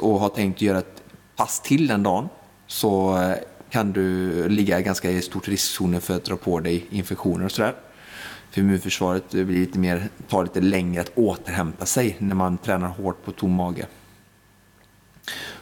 [0.00, 1.02] och har tänkt göra ett
[1.36, 2.28] pass till den dagen
[2.66, 3.34] så eh,
[3.70, 7.74] kan du ligga ganska i stort riskzonen för att dra på dig infektioner och sådär
[8.50, 13.24] för immunförsvaret blir lite mer, tar lite längre att återhämta sig när man tränar hårt
[13.24, 13.86] på tom mage.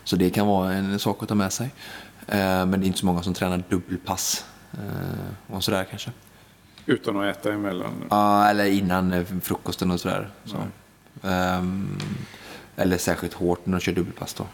[0.04, 1.70] Så det kan vara en sak att ta med sig.
[2.26, 6.10] Eh, men det är inte så många som tränar dubbelpass eh, och sådär kanske.
[6.86, 8.04] Utan att äta emellan?
[8.10, 10.30] Ja, eller innan eh, frukosten och sådär.
[10.44, 10.56] Så.
[11.22, 11.98] Um,
[12.76, 14.46] eller särskilt hårt när de kör dubbelpass då.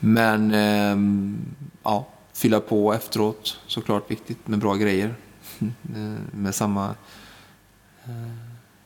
[0.00, 1.38] Men um,
[1.82, 5.14] ja, fylla på efteråt såklart viktigt med bra grejer.
[5.60, 6.94] Eh, med samma
[8.04, 8.10] eh,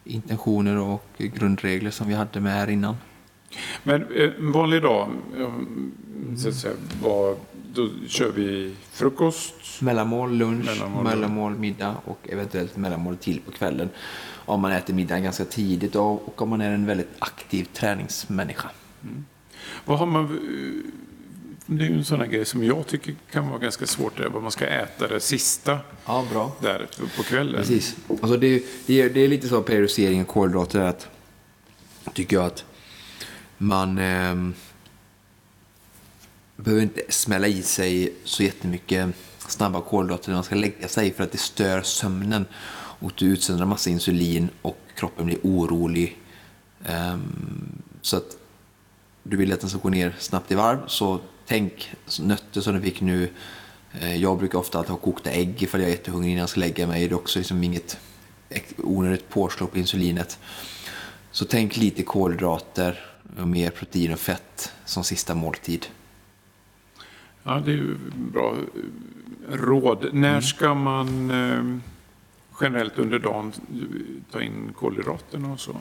[0.04, 2.96] intentioner och grundregler som vi hade med här innan.
[3.82, 5.08] Men eh, en vanlig dag,
[6.36, 7.36] så att säga, vad,
[7.74, 9.80] då kör vi frukost?
[9.80, 13.88] Mellanmål, lunch, mellanmål, mellanmål, middag och eventuellt mellanmål till på kvällen.
[14.30, 18.70] Om man äter middag ganska tidigt och om man är en väldigt aktiv träningsmänniska.
[19.02, 19.24] Mm.
[19.84, 20.38] Vad har man
[21.70, 24.28] det är ju en sån här grej som jag tycker kan vara ganska svårt, det
[24.28, 26.56] vad man ska äta det sista ja, bra.
[26.60, 27.54] där på kvällen.
[27.54, 27.96] Precis.
[28.08, 31.08] Alltså det, det, är, det är lite så periodisering och kolhydrater att
[32.12, 32.64] tycker jag att
[33.58, 34.50] man eh,
[36.56, 41.24] behöver inte smälla i sig så jättemycket snabba kolhydrater när man ska lägga sig för
[41.24, 42.46] att det stör sömnen
[43.00, 46.18] och du utsöndrar massa insulin och kroppen blir orolig.
[46.88, 48.36] Um, så att
[49.22, 52.80] du vill att den ska gå ner snabbt i varv så tänk nötter som du
[52.80, 53.28] fick nu
[53.92, 56.86] Eh, Jag brukar ofta ha kokta ägg ifall jag är jättehungrig innan jag ska lägga
[56.86, 57.08] mig.
[57.08, 57.98] Det är också liksom inget
[58.76, 60.38] onödigt påslå på insulinet.
[61.30, 63.00] Så tänk lite kolhydrater
[63.38, 65.86] och mer protein och fett som sista måltid.
[67.42, 68.56] Ja, det är ju bra
[69.50, 70.08] råd.
[70.12, 71.78] När ska man eh,
[72.60, 73.52] generellt under dagen
[74.32, 75.76] ta in kolhydraterna och så?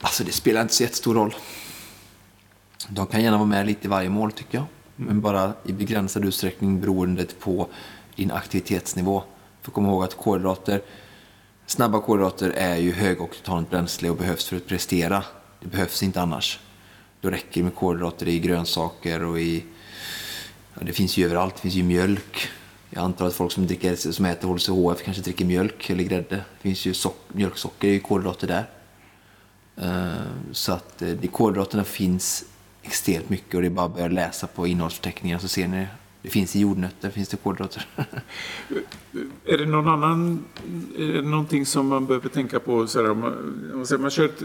[0.00, 1.34] Alltså det spelar inte så jättestor roll.
[2.88, 4.66] De kan gärna vara med lite i varje mål tycker jag.
[4.96, 7.68] Men bara i begränsad utsträckning beroende på
[8.16, 9.22] din aktivitetsnivå.
[9.62, 10.82] För kom ihåg att kolhydrater,
[11.66, 15.24] snabba kolhydrater är ju högoktant bränsle och behövs för att prestera.
[15.60, 16.60] Det behövs inte annars.
[17.20, 19.64] Då räcker det med kolhydrater i grönsaker och i...
[20.74, 21.54] Ja, det finns ju överallt.
[21.54, 22.48] Det finns ju mjölk.
[22.90, 26.36] Jag antar att folk som, dricker, som äter HCHF kanske dricker mjölk eller grädde.
[26.36, 28.70] Det finns ju sock, mjölksocker, det är ju kolhydrater där.
[29.76, 30.22] Eh,
[30.52, 32.44] Så att eh, kolhydraterna finns
[32.86, 35.86] extremt mycket och det är bara att börja läsa på innehållsförteckningar så ser ni.
[36.22, 37.86] Det finns i jordnötter, finns det kolhydrater.
[39.44, 40.44] Är det någon annan,
[40.98, 42.86] är det någonting som man behöver tänka på?
[42.86, 43.32] Så här, om, man,
[43.72, 44.42] om man, säger, man kör ett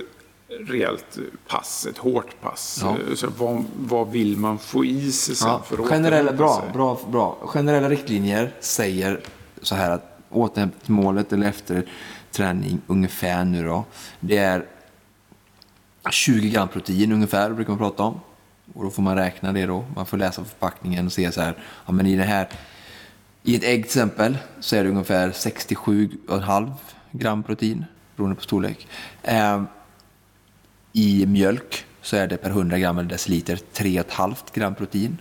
[0.59, 2.79] rejält pass, ett hårt pass.
[2.83, 2.97] Ja.
[3.15, 6.99] Så vad, vad vill man få i sig sen Ja, för att generella, bra, bra,
[7.11, 7.37] bra.
[7.45, 9.19] Generella riktlinjer säger
[9.61, 11.85] så här att återhämtningsmålet eller efter
[12.31, 13.85] träning ungefär nu då,
[14.19, 14.65] det är
[16.11, 18.19] 20 gram protein ungefär brukar man prata om.
[18.73, 19.85] Och då får man räkna det då.
[19.95, 21.55] Man får läsa förpackningen och se så här,
[21.85, 22.47] ja men i det här,
[23.43, 26.71] i ett ägg till exempel så är det ungefär 67,5
[27.11, 28.87] gram protein beroende på storlek.
[29.23, 29.63] Eh,
[30.93, 35.17] I mjölk så är det per 100 gram eller deciliter 3,5 gram protein.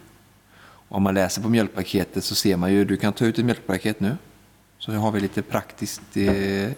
[0.61, 3.45] Och om man läser på mjölkpaketet så ser man ju, du kan ta ut ett
[3.45, 4.17] mjölkpaket nu.
[4.79, 6.73] Så nu har vi lite praktisk eh, eh,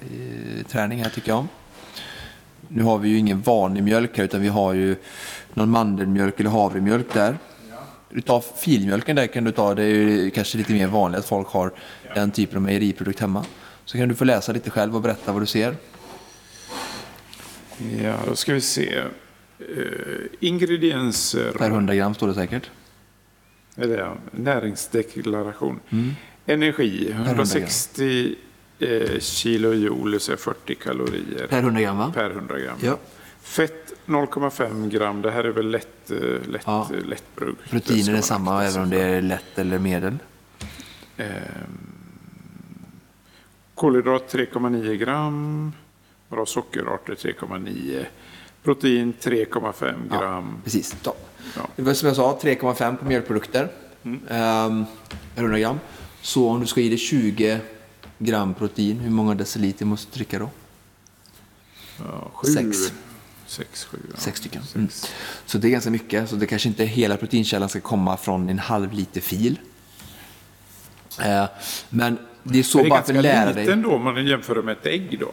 [0.68, 1.46] träning här tycker jag.
[2.68, 4.96] Nu har vi ju ingen vanlig mjölk här utan vi har ju
[5.54, 7.38] någon mandelmjölk eller havremjölk där.
[8.10, 11.26] Du tar filmjölken där kan du ta, det är ju kanske lite mer vanligt att
[11.26, 11.72] folk har
[12.14, 13.44] den typen av mejeriprodukt hemma.
[13.84, 15.76] Så kan du få läsa lite själv och berätta vad du ser.
[18.02, 18.98] Ja, då ska vi se.
[18.98, 19.66] Eh,
[20.40, 21.52] ingredienser.
[21.52, 22.70] Per 100 gram står det säkert.
[23.76, 25.80] Eller ja, näringsdeklaration.
[26.46, 27.26] Energi, 100 gram.
[27.26, 28.34] 160
[28.78, 32.12] eh, kilojoule, så är 40 kalorier Per 100 gram va?
[32.14, 32.78] per 100 gram.
[32.82, 32.98] Ja.
[33.42, 36.88] Fett 0,5 gram, det här är väl lätt, eh, lätt, Ja.
[36.94, 37.54] eh, lättbrugg.
[37.64, 40.18] Det Proteiner är samma även om det är lätt eller medel.
[41.16, 41.32] Ehm,
[43.74, 45.72] kolhydrat 3,9 gram,
[46.28, 48.06] bra sockerarter 3,9,
[48.62, 50.54] protein 3,5 gram.
[50.64, 50.96] Precis.
[51.04, 51.14] Ja.
[51.56, 51.62] Ja.
[51.76, 53.68] Det var som jag sa, 3,5 på mjölkprodukter.
[54.28, 54.84] Ehm,
[55.34, 55.78] per 100 gram.
[56.20, 57.60] Så om du ska i dig 20
[58.18, 60.50] gram protein, hur många deciliter måste du dricka då?
[61.98, 62.92] Ja, sju, Sex.
[63.52, 63.98] Sex, sju.
[64.10, 64.16] Ja.
[64.18, 64.62] Sex stycken.
[64.74, 64.88] Mm.
[65.46, 66.28] Så det är ganska mycket.
[66.30, 69.58] Så det kanske inte hela proteinkällan ska komma från en halv liter fil.
[71.20, 71.44] Eh,
[71.88, 73.90] men det är så det är bara för ganska att lära liten dig.
[73.90, 75.32] då om man jämför med ett ägg då.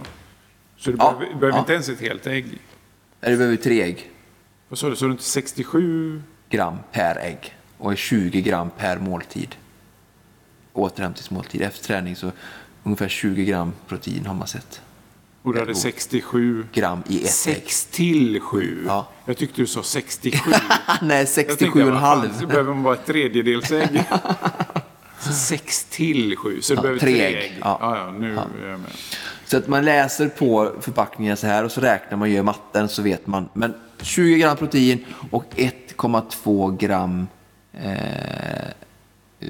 [0.77, 1.59] Så du Ja, behöver, behöver ja.
[1.59, 2.45] inte ens ett helt ägg.
[3.21, 4.11] Nej, Du behöver tre ägg
[4.69, 6.21] Vad sa du, så du inte 67?
[6.49, 9.55] gram per ägg och är 20 gram per måltid.
[10.73, 11.61] Återhämtningsmåltid.
[11.61, 12.31] Efter träning så
[12.83, 14.81] ungefär 20 gram protein har man sett.
[15.43, 17.29] Och du hade 67 Gram i ett ägg.
[17.31, 18.83] 6 till 7.
[18.87, 19.07] Ja.
[19.25, 20.51] Jag tyckte du sa 67.
[21.01, 21.91] Nej, Jag tänkte, 67,5.
[21.91, 24.03] vad fan, Så behöver man bara ett tredjedelsägg.
[25.19, 27.35] Så 6 till 7, så du Ja, behöver tre ägg.
[27.35, 27.57] ägg.
[27.61, 27.77] Ja.
[27.81, 27.97] Ja.
[27.97, 28.37] Ja, nu.
[29.45, 33.01] Så att man läser på förpackningen så här och så räknar man, gör matten så
[33.01, 33.49] vet man.
[33.53, 37.27] Men 20 gram protein och 1,2 gram
[37.73, 37.93] eh,
[39.39, 39.49] eh,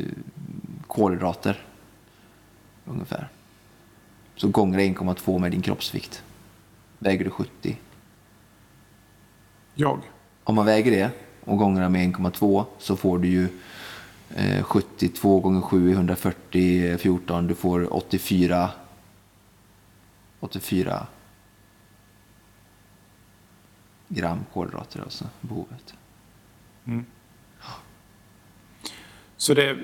[0.87, 1.63] kolhydrater.
[2.85, 3.27] Ungefär.
[4.39, 6.23] Så gånger 1,2 med din kroppsvikt.
[6.99, 7.77] Väger du 70?
[9.75, 9.99] Jag?
[10.43, 11.11] Om man väger det
[11.43, 13.47] och gånger med 1,2 så får du ju
[14.35, 17.47] eh, 72 gånger 7 är 140, 14.
[17.47, 18.69] Du får 84
[20.39, 21.07] 84
[24.07, 25.93] gram kolhydrater alltså, behovet.
[29.39, 29.77] Så det,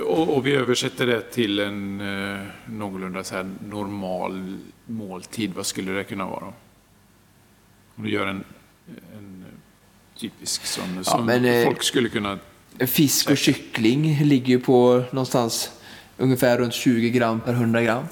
[0.00, 5.54] och, och vi översätter det till en eh, någorlunda så här normal måltid.
[5.54, 6.52] Vad skulle det kunna vara?
[7.94, 8.44] Om du gör en,
[9.14, 9.44] en
[10.16, 12.38] typisk sån som men, eh, folk skulle kunna...
[12.86, 15.70] Fisk och kyckling ligger ju på någonstans
[16.16, 18.04] ungefär runt 20 gram per 100 gram.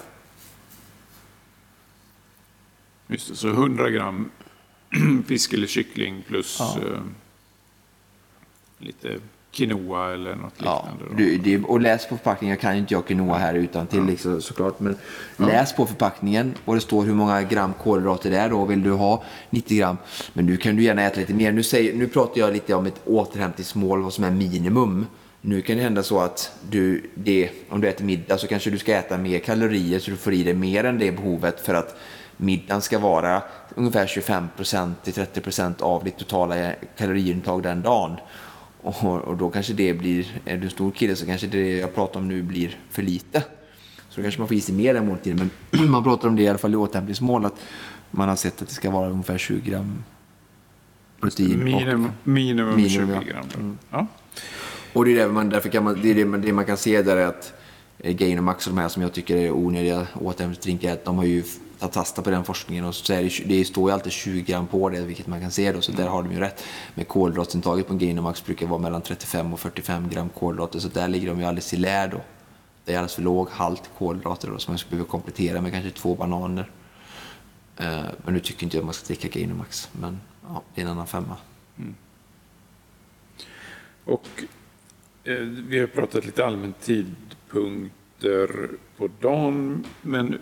[3.09, 4.31] Just det, så 100 gram
[5.27, 6.79] fisk eller kyckling plus Ja.
[6.79, 7.01] eh,
[8.79, 9.19] lite
[9.57, 11.05] quinoa eller något Ja, liknande.
[11.11, 11.17] då.
[11.17, 14.05] du, det, och läs på förpackningen, jag kan ju inte jag quinoa här utan till
[14.05, 14.81] liksom, såklart.
[14.81, 14.97] Men
[15.37, 18.65] läs på förpackningen och det står hur många gram kolhydrater det är då.
[18.65, 19.97] Vill du ha 90 gram,
[20.33, 21.53] men nu kan du gärna äta lite mer.
[21.53, 25.07] Nu, säger, nu pratar jag lite om ett återhämtningsmål, vad som är minimum.
[25.41, 28.79] Nu kan det hända så att du, det, om du äter middag så kanske du
[28.79, 31.97] ska äta mer kalorier så du får i dig mer än det behovet för att
[32.37, 33.43] middagen ska vara
[33.75, 38.17] ungefär 25-30% av ditt totala kaloriintag den dagen.
[38.87, 41.95] Och, och, då kanske det blir, är du en stor kille så kanske det jag
[41.95, 43.41] pratar om nu blir för lite.
[44.09, 45.51] Så då kanske man får i sig mer den måltiden.
[45.71, 47.61] Men man pratar om det i alla fall i återhämtningsmål att
[48.11, 50.05] man har sett att det ska vara ungefär 20 gram
[51.21, 51.65] protein.
[51.65, 53.45] Minimum, och, minimum, minimum 20 gram.
[53.55, 53.79] Mm.
[53.91, 54.07] Ja.
[54.93, 57.03] Och det är, det man, därför kan man, det, är det, det man kan se
[57.03, 57.53] där är att
[57.99, 61.25] eh, Gain och Max och de här som jag tycker är onödiga återhämtningsdrinkar, de har
[61.25, 61.43] ju
[61.79, 64.67] tagit fasta på den forskningen och så är det, det står ju alltid 20 gram
[64.67, 66.65] på det, vilket man kan se då, så där har de ju rätt.
[66.95, 70.89] Men kolhydratsintaget på en och Max brukar vara mellan 35 och 45 gram kolhydrater, så
[70.89, 72.21] där ligger de ju alldeles i lä då.
[72.85, 75.91] Det är alldeles för låg halt kolhydrater då, som man skulle behöva komplettera med kanske
[75.91, 76.71] två bananer.
[77.77, 80.81] Eh, men nu tycker inte jag att man ska dricka Gainomax, Max, men ja, det
[80.81, 81.37] är en annan femma.
[81.79, 81.95] Mm.
[84.05, 84.29] Och
[85.25, 90.39] eh, vi har pratat lite allmänt tidpunkter på dagen, men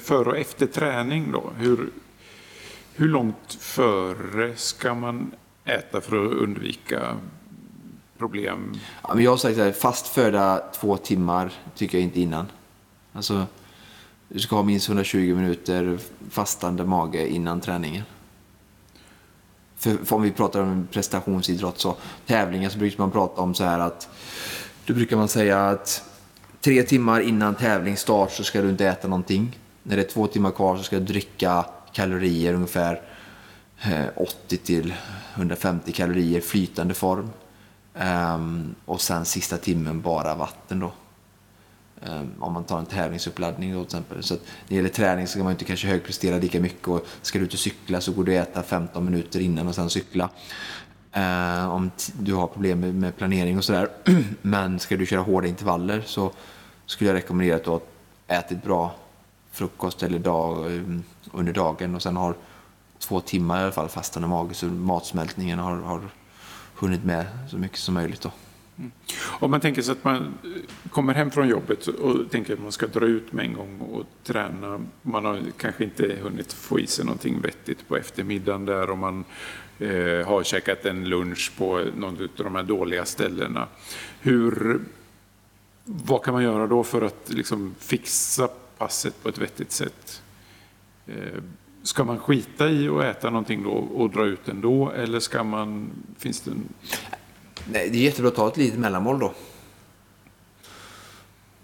[0.00, 1.50] före och efter träning då?
[1.58, 1.90] Hur,
[2.94, 5.34] hur långt före ska man
[5.64, 7.16] äta för att undvika
[8.18, 8.74] problem?
[9.02, 12.46] Ja, jag har sagt att fast föda två timmar tycker jag inte innan.
[13.12, 13.46] Alltså,
[14.28, 15.98] du ska ha minst 120 minuter
[16.30, 18.02] fastande mage innan träningen.
[19.76, 23.64] För, för om vi pratar om prestationsidrott så tävlingar så brukar man prata om så
[23.64, 24.08] här att
[24.86, 26.02] då brukar man säga att
[26.60, 29.58] tre timmar innan tävlingsstart så ska du inte äta någonting.
[29.88, 33.00] När det är två timmar kvar så ska jag dricka kalorier ungefär
[33.82, 34.94] eh, 80 till
[35.34, 37.30] 150 kalorier flytande form.
[37.94, 40.92] Um, och sen sista timmen bara vatten då.
[42.10, 44.22] Um, om man tar en tävlingsuppladdning då till exempel.
[44.22, 47.06] Så att när det gäller träning så ska man inte kanske högprestera lika mycket och
[47.22, 49.90] ska du ut och cykla så går du att äta 15 minuter innan och sen
[49.90, 50.30] cykla.
[51.16, 53.88] Uh, om du har problem med, med planering och sådär.
[54.42, 56.32] Men ska du köra hårda intervaller så
[56.86, 57.80] skulle jag rekommendera att du har
[58.28, 58.94] ätit bra
[59.56, 60.82] frukost eller dag, eh,
[61.32, 62.34] under dagen och sen har
[62.98, 66.00] två timmar i alla fall fastande mage så matsmältningen har, har
[66.74, 68.20] hunnit med så mycket som möjligt.
[68.20, 68.30] Då.
[68.78, 68.90] Mm.
[69.40, 72.72] Om man tänker sig att man eh, kommer hem från jobbet och tänker att man
[72.72, 74.80] ska dra ut med en gång och träna.
[75.02, 79.24] Man har kanske inte hunnit få i sig någonting vettigt på eftermiddagen där och man
[79.78, 83.68] eh, har käkat en lunch på något av de här dåliga ställena.
[84.20, 84.80] Hur,
[85.84, 90.22] vad kan man göra då för att liksom fixa passet på ett vettigt sätt?
[91.06, 91.42] Eh,
[91.86, 95.90] Ska man skita i att äta någonting då och dra ut ändå eller ska man,
[96.18, 96.68] finns det en...
[97.72, 99.32] Nej, det är jättebra att ta ett litet mellanmål då.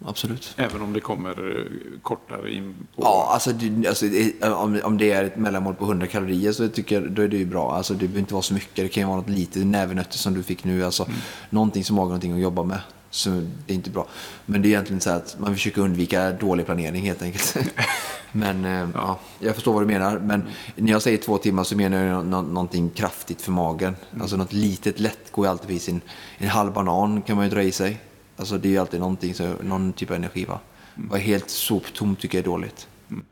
[0.05, 0.55] Absolut.
[0.57, 3.03] Även om det kommer eh, kortare in på...
[3.03, 3.51] Ja, alltså,
[3.89, 4.07] alltså
[4.41, 7.37] om, om det är ett mellanmål på 100 kalorier så tycker jag, då är det
[7.37, 7.73] ju bra.
[7.73, 8.77] Alltså, det behöver inte vara så mycket.
[8.77, 10.85] Det kan ju vara något litet, nävenötter som du fick nu.
[10.85, 11.17] Alltså, mm.
[11.51, 12.81] Någonting som har någonting att jobba med.
[13.13, 13.31] Så
[13.67, 14.07] det är inte bra.
[14.47, 17.57] Men det är egentligen så att man försöker undvika dålig planering helt enkelt.
[18.33, 19.19] Men eh, ja.
[19.39, 20.19] jag förstår vad du menar.
[20.19, 20.45] Men
[20.77, 23.97] när jag säger två timmar så menar jag nå någonting kraftigt för magen.
[24.11, 24.23] Mm.
[24.23, 26.01] Alltså något litet lätt går ju alltid i sin...
[26.39, 28.01] En halv banan kan man ju dra i sig.
[28.37, 30.45] Alltså det är ju alltid någonting, så, någon typ av energi.
[30.45, 30.61] Va?
[30.97, 31.09] Mm.
[31.09, 32.89] Vara helt soptom tycker jag är dåligt.
[33.11, 33.25] Mm.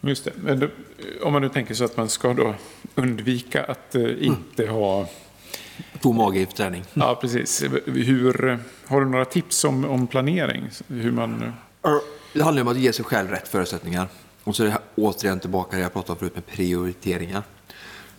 [0.00, 0.32] Just det.
[0.36, 0.70] Men
[1.22, 2.54] om man nu tänker sig att man ska då
[2.94, 4.74] undvika att eh, inte mm.
[4.74, 5.08] ha
[6.00, 6.84] Tom mage i träning.
[6.94, 7.62] Ja, precis.
[7.86, 10.68] Hur, har du några tips om, om planering?
[10.88, 11.52] Hur man...
[12.32, 14.08] Det handlar om att ge sig själv rätt förutsättningar.
[14.44, 17.42] Och så är det här återigen tillbaka det jag pratade om förut med prioriteringar.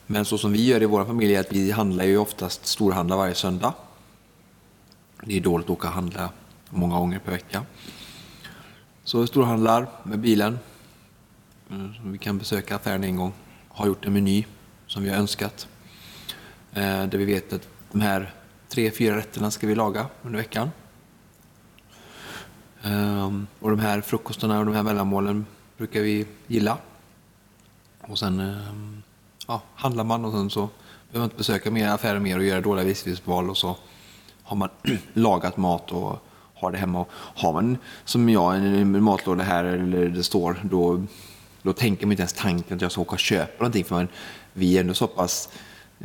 [0.08, 3.18] Men så som vi gör i vår familj är att vi handlar ju oftast storhandlar
[3.18, 3.74] varje söndag.
[5.24, 6.30] Det är dåligt att åka och handla
[6.70, 7.66] många gånger per vecka.
[9.04, 10.60] Så storhandlar med bilen.
[12.04, 13.34] Vi kan besöka affären en gång.
[13.70, 14.46] Har gjort en meny
[14.88, 15.68] som vi har önskat.
[16.74, 18.34] Eh, där vi vet att de här
[18.70, 20.72] tre, fyra rätterna ska vi laga under veckan.
[22.84, 25.46] Ehm, och de här frukostarna och de här mellanmålen
[25.78, 26.78] brukar vi gilla.
[28.02, 29.04] Och sen ehm,
[29.48, 32.62] ja, handlar man och sen så behöver man inte besöka mer affärer mer och göra
[32.62, 33.78] dåliga livsval och så
[34.44, 34.70] har man
[35.14, 36.26] lagat mat och
[36.56, 37.00] har det hemma.
[37.00, 41.04] Och har man som jag en matlåda här eller det står då,
[41.62, 44.08] då tänker man inte ens tanken att jag ska åka och köpa någonting för man,
[44.54, 45.50] vi är ändå så pass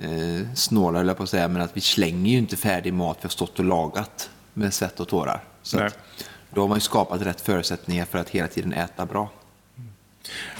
[0.02, 3.22] eh, snåla, eller på att säga, men att vi slänger ju inte färdig mat vi
[3.22, 5.44] har stått och lagat med svett och tårar.
[5.62, 5.98] Så att,
[6.50, 9.30] då har man ju skapat rätt förutsättningar för att hela tiden äta bra.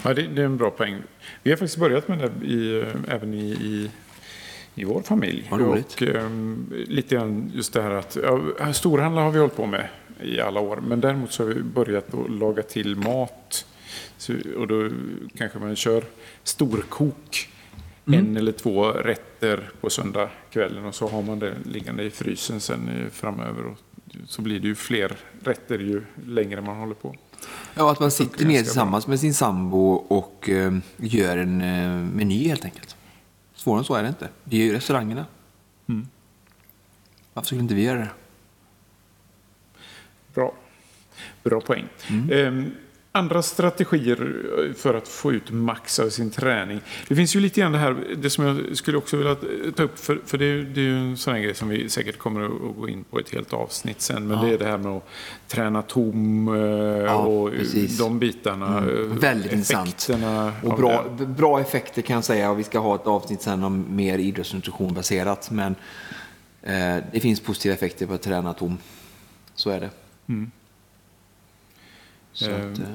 [0.03, 1.01] Ja, det, det är en bra poäng.
[1.43, 3.91] Vi har faktiskt börjat med det i, även i, i,
[4.75, 5.47] i vår familj.
[5.51, 8.17] Och, um, lite grann just det här att
[8.59, 9.87] ja, storhandla har vi hållit på med
[10.21, 10.79] i alla år.
[10.87, 13.65] Men däremot så har vi börjat att laga till mat.
[14.17, 14.89] Så, och då
[15.37, 16.03] kanske man kör
[16.43, 17.49] storkok
[18.13, 22.59] en eller två rätter på söndag kvällen och så har man det liggande i frysen
[22.59, 23.65] sen framöver.
[23.65, 23.77] Och
[24.25, 27.15] så blir det ju fler rätter ju längre man håller på.
[27.75, 28.63] Ja, att man sitter ner bra.
[28.63, 32.95] tillsammans med sin sambo och eh, gör en eh, meny helt enkelt.
[33.55, 34.29] Svårare än så är det inte.
[34.43, 35.25] Det är ju restaurangerna.
[35.87, 36.07] Mm.
[37.33, 38.09] Varför skulle inte vi göra det?
[40.33, 40.53] Bra,
[41.43, 41.85] Bra poäng.
[42.31, 42.71] Ehm,
[43.17, 44.43] andra strategier
[44.77, 46.81] för att få ut max av sin träning.
[47.07, 49.35] Det finns ju lite grann det här, det som jag skulle också vilja
[49.75, 51.89] ta upp, för, för det, är, det är ju en sån här grej som vi
[51.89, 54.43] säkert kommer att gå in på ett helt avsnitt sen, men Ja.
[54.45, 55.07] det är det här med att
[55.47, 57.97] träna tom eh, och precis.
[57.97, 58.77] de bitarna.
[58.77, 58.83] eh,
[59.19, 60.09] Väldigt intressant.
[60.63, 63.85] Och bra, bra effekter kan jag säga och vi ska ha ett avsnitt sen om
[63.95, 65.51] mer idrottsnutrition baserat.
[65.51, 65.75] Men
[66.61, 68.77] eh, det finns positiva effekter på att träna tom.
[69.55, 69.89] Så är det.
[72.37, 72.85] Så Eh, att, eh,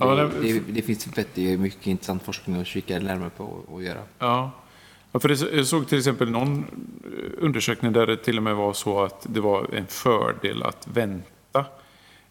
[0.00, 3.82] ja, det, det- det, finns väldigt mycket intressant forskning att kika närmare på och, och
[3.82, 4.02] göra.
[4.18, 4.50] Ja.
[5.12, 6.64] ja, för det, jag såg till exempel någon eh,
[7.44, 11.64] undersökning där det till och med var så att det var en fördel att vänta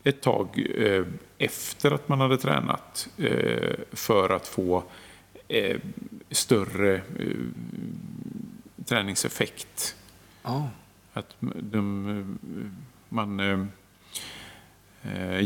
[0.04, 1.06] ett tag eh,
[1.38, 4.84] efter att man hade tränat eh, för att få
[5.48, 5.78] eh,
[6.32, 7.02] större
[8.86, 9.96] träningseffekt.
[10.44, 10.70] Ja,
[11.14, 12.40] Att de,
[13.10, 13.40] man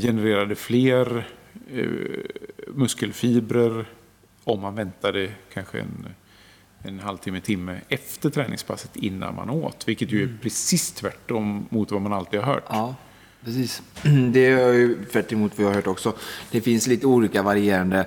[0.02, 1.28] genererade fler
[1.72, 1.86] eh,
[2.68, 3.86] muskelfibrer
[4.44, 6.08] om man väntade kanske en,
[6.82, 9.88] en halvtimme, timme efter träningspasset innan man åt.
[9.88, 12.64] Vilket ju är precis tvärtom mot vad man alltid har hört.
[12.70, 12.96] ja
[13.44, 13.82] precis.
[14.32, 16.14] Det är ju tvärt emot vad jag har hört också.
[16.52, 18.06] Det finns lite olika varierande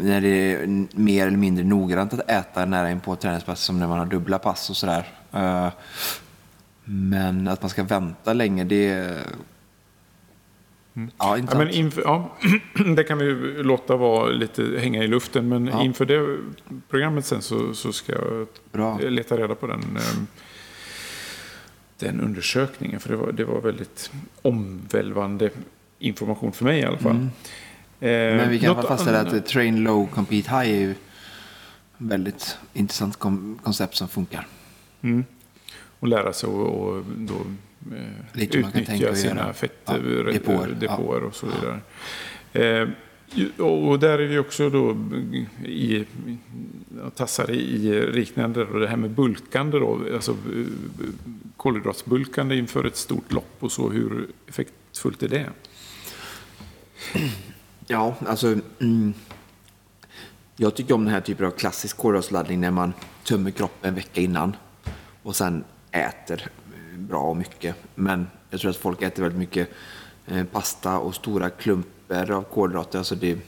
[0.00, 0.66] när det är
[0.98, 4.06] mer eller mindre noggrant att äta nära in på ett träningspass som när man har
[4.06, 5.08] dubbla pass och sådär.
[5.32, 5.68] Eh,
[6.84, 9.18] Men att man ska vänta länge, det
[11.02, 11.08] är...
[11.18, 12.36] Ja, Ja, men inför, ja,
[12.96, 13.32] det kan vi
[13.62, 15.82] låta vara lite hänga i luften, men Ja.
[15.84, 16.38] inför det
[16.88, 18.98] programmet sen så, så ska jag Bra.
[18.98, 20.22] leta reda på den, eh,
[21.98, 23.00] den undersökningen.
[23.00, 24.10] För det var, det var väldigt
[24.42, 25.50] omvälvande
[25.98, 27.10] information för mig i alla fall.
[27.16, 27.28] Mm.
[28.00, 30.94] Eh, Men vi kan något fastställa att train low, compete high är ju
[31.98, 33.18] väldigt intressant
[33.62, 34.46] koncept som funkar.
[35.02, 35.24] Mm.
[36.00, 37.34] Och lära sig och, och då,
[38.32, 41.80] Lite kan tänka utnyttja sina fettdepåer Ja, depåer, och så vidare.
[42.52, 42.88] Eh,
[43.64, 44.96] och där är vi också då
[45.64, 46.04] i,
[47.14, 50.66] tassar i riknande och det här med bulkande då, alltså eh,
[51.56, 55.46] kolhydratsbulkande inför ett stort lopp och så, hur effektfullt är det?
[57.86, 58.56] Ja, alltså...
[58.80, 59.14] Mm,
[60.60, 62.92] jag tycker om den här typen av klassisk kolhydratsladdning när man
[63.24, 64.56] tömmer kroppen en vecka innan
[65.22, 66.42] och sen äter.
[66.42, 66.67] eh,
[66.98, 67.76] bra och mycket.
[67.94, 69.68] Men jag tror att folk äter väldigt mycket
[70.26, 72.98] eh, pasta och stora klumpar av kolhydrater.
[72.98, 73.38] Alltså det,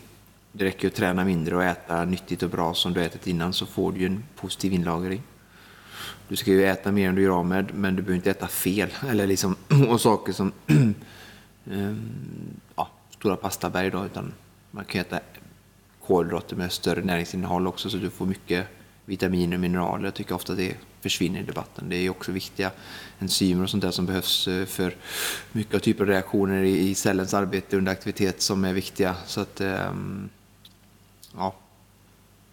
[0.52, 3.66] det räcker att träna mindre och äta nyttigt och bra som du ätit innan så
[3.66, 5.22] får du ju en positiv inlagring.
[6.28, 8.48] Du ska ju äta mer än du gör av med, men du behöver inte äta
[8.48, 8.88] fel.
[9.10, 9.56] Eller liksom,
[9.88, 10.52] och saker som
[11.70, 12.10] ehm,
[12.76, 14.32] ja, stora pastaberg då, utan
[14.70, 15.20] man kan äta
[16.06, 18.66] kolhydrater med större näringsinnehåll också så du får mycket
[19.04, 20.04] vitaminer och mineraler.
[20.04, 21.88] Jag tycker ofta det försvinner i debatten.
[21.88, 22.70] Det är också viktiga
[23.18, 24.94] enzymer och sånt där som behövs eh, för
[25.52, 29.16] mycket av typer av reaktioner i, cellens arbete under aktivitet som är viktiga.
[29.26, 30.28] Så att, ehm,
[31.36, 31.54] ja,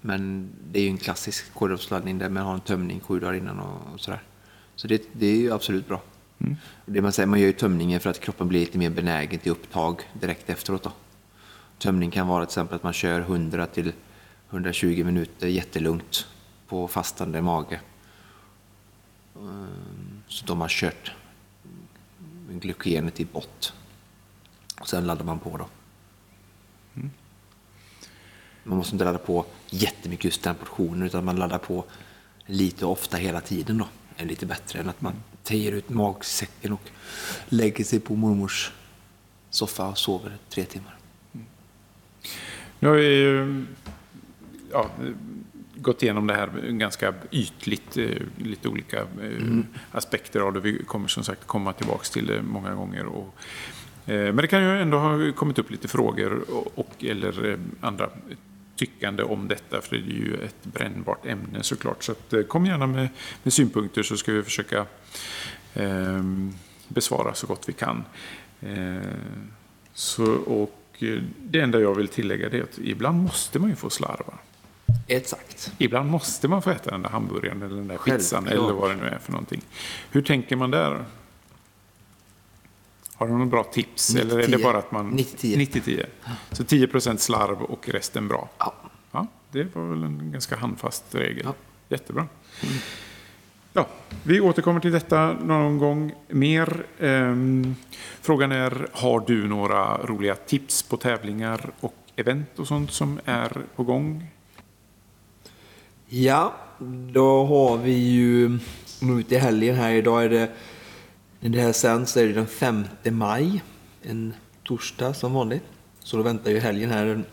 [0.01, 3.59] men det är ju en klassisk kolhydratsladdning där man har en tömning sju dagar innan
[3.59, 4.23] och, sådär.
[4.75, 6.01] Så det, det är ju absolut bra.
[6.85, 9.51] Det man, säger, man gör ju tömningen för att kroppen blir lite mer benägen till
[9.51, 10.83] upptag direkt efteråt.
[10.83, 10.91] Då.
[11.77, 13.93] Tömning kan vara till exempel att man kör 100 till
[14.49, 16.27] 120 minuter jättelugnt
[16.67, 17.79] på fastande mage.
[19.39, 21.11] Ehm, Så de har kört
[22.49, 23.73] glykogenet i bott.
[24.79, 25.67] Och sen laddar man på då.
[28.63, 31.85] Man måste inte ladda på jättemycket just den portionen utan man laddar på
[32.45, 33.87] lite ofta hela tiden då.
[34.17, 35.13] Är lite bättre än att man
[35.43, 36.89] tejer ut magsäcken och
[37.49, 38.71] lägger sig på mormors
[39.49, 40.97] soffa och sover tre timmar.
[42.79, 43.65] Nu har vi ju,
[44.71, 44.89] ja,
[45.77, 49.59] gått igenom det här ganska ytligt, eh, lite olika eh,
[49.91, 50.59] aspekter av det.
[50.59, 53.05] Vi kommer som sagt komma tillbaka till det många gånger.
[53.05, 53.35] Och,
[54.05, 56.43] eh, men det kan ju ändå ha kommit upp lite frågor
[56.75, 58.09] och, eller andra
[58.75, 62.03] tyckande om detta, för det är ju ett brännbart ämne såklart.
[62.03, 63.09] Så att, kom gärna med,
[63.43, 64.85] med synpunkter så ska vi försöka
[65.73, 66.23] eh,
[66.87, 68.03] besvara så gott vi kan.
[68.61, 68.97] Eh,
[69.93, 71.03] så, och
[71.43, 74.33] det enda jag vill tillägga är att ibland måste man ju få slarva.
[75.07, 75.71] Exakt.
[75.77, 78.69] Ibland måste man få äta den där hamburgaren eller den där pizzan Självklart.
[78.69, 79.61] eller vad det nu är för någonting.
[80.11, 81.05] Hur tänker man där?
[83.13, 84.15] Har du några bra tips?
[84.15, 84.21] 90-10.
[84.21, 85.17] Eller är det bara att man...
[85.17, 85.57] 90-10.
[85.57, 86.05] 90-10.
[86.51, 88.49] Så 10 slarv och resten bra?
[88.57, 88.73] Ja.
[89.11, 91.41] Ja, det var väl en ganska handfast regel.
[91.45, 91.53] Ja.
[91.89, 92.27] jättebra.
[93.73, 93.87] Ja,
[94.23, 96.85] vi återkommer till detta någon gång mer.
[96.99, 97.75] Ehm,
[98.21, 103.61] frågan är, har du några roliga tips på tävlingar och event och sånt som är
[103.75, 104.27] på gång?
[106.09, 106.53] Ja,
[107.11, 108.59] då har vi ju
[108.99, 109.93] nu till helgen här.
[109.93, 110.49] Idag är det,
[111.39, 113.63] när det här sänds är det den 5 maj.
[114.01, 114.33] En
[114.63, 115.63] torsdag som vanligt.
[115.99, 117.25] Så då väntar ju helgen här den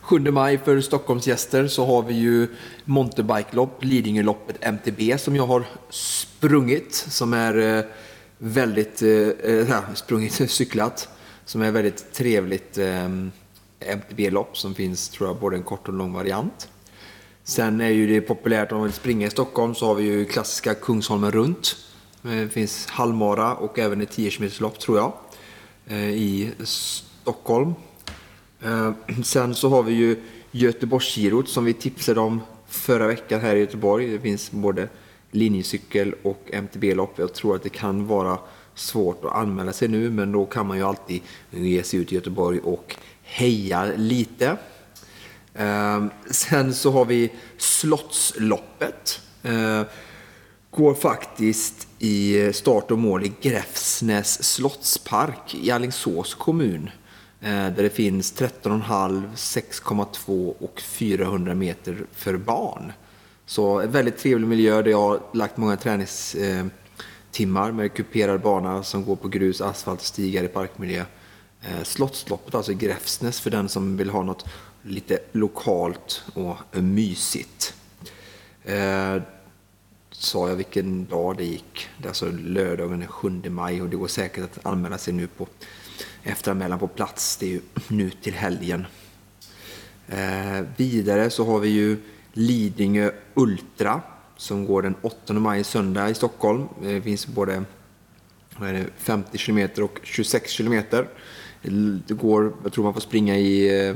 [0.00, 2.48] 7 maj för Stockholmsgäster så har vi ju
[2.84, 6.94] mountainbikelopp, Lidingöloppet MTB som jag har sprungit.
[6.94, 7.84] Som är eh,
[8.38, 9.02] väldigt,
[9.68, 11.08] äh, sprungit, cyklat.
[11.44, 13.08] Som är väldigt trevligt äh,
[13.80, 16.68] MTB-lopp som finns tror jag både en kort och en lång variant.
[17.44, 20.24] Sen är ju det populärt om man vill springa i Stockholm så har vi ju
[20.24, 21.76] klassiska Kungsholmen runt.
[22.24, 25.12] Eh, det finns halvmara och även ett 10 km lopp tror jag
[25.86, 27.74] eh, i Stockholm.
[28.62, 28.92] Eh,
[29.24, 30.16] sen så har vi ju
[30.50, 34.08] Göteborgsgirot som vi tipsade om förra veckan här i Göteborg.
[34.08, 34.88] Det finns både
[35.30, 37.14] linjecykel och MTB-lopp.
[37.16, 38.38] Jag tror att det kan vara
[38.74, 41.20] svårt att anmäla sig nu, men då kan man ju alltid
[41.50, 44.56] ge sig ut i Göteborg och heja lite.
[45.54, 49.20] Ehm, sen så har vi Slottsloppet.
[49.42, 49.84] Ehm,
[50.70, 56.90] går faktiskt i start och mål i Gräfsnäs slottspark i Alingsås kommun.
[57.40, 62.92] Eh, där det finns 13,5, 6,2 och 400 meter för barn.
[63.46, 69.04] Så en väldigt trevlig miljö där jag har lagt många träningstimmar med kuperad bana som
[69.04, 71.04] går på grus, asfalt och stigar i parkmiljö.
[71.62, 74.44] Eh, slottsloppet, alltså i Gräfsnäs för den som vill ha något
[74.82, 77.74] lite lokalt och mysigt.
[78.64, 79.22] Eh,
[80.10, 81.88] sa jag vilken dag det gick.
[81.98, 85.26] Det är alltså lördagen den 7 maj och det går säkert att anmäla sig nu
[85.26, 85.48] på
[86.22, 87.36] efteranmälan på plats.
[87.36, 88.86] Det är ju nu till helgen.
[90.08, 91.96] Eh, vidare så har vi ju
[92.32, 94.00] Lidingö Ultra
[94.36, 96.68] som går den 8 maj söndag i Stockholm.
[96.82, 97.64] Eh, det finns både
[98.96, 100.82] 50 km och 26 km.
[102.06, 103.94] Det går, jag tror man får springa i eh,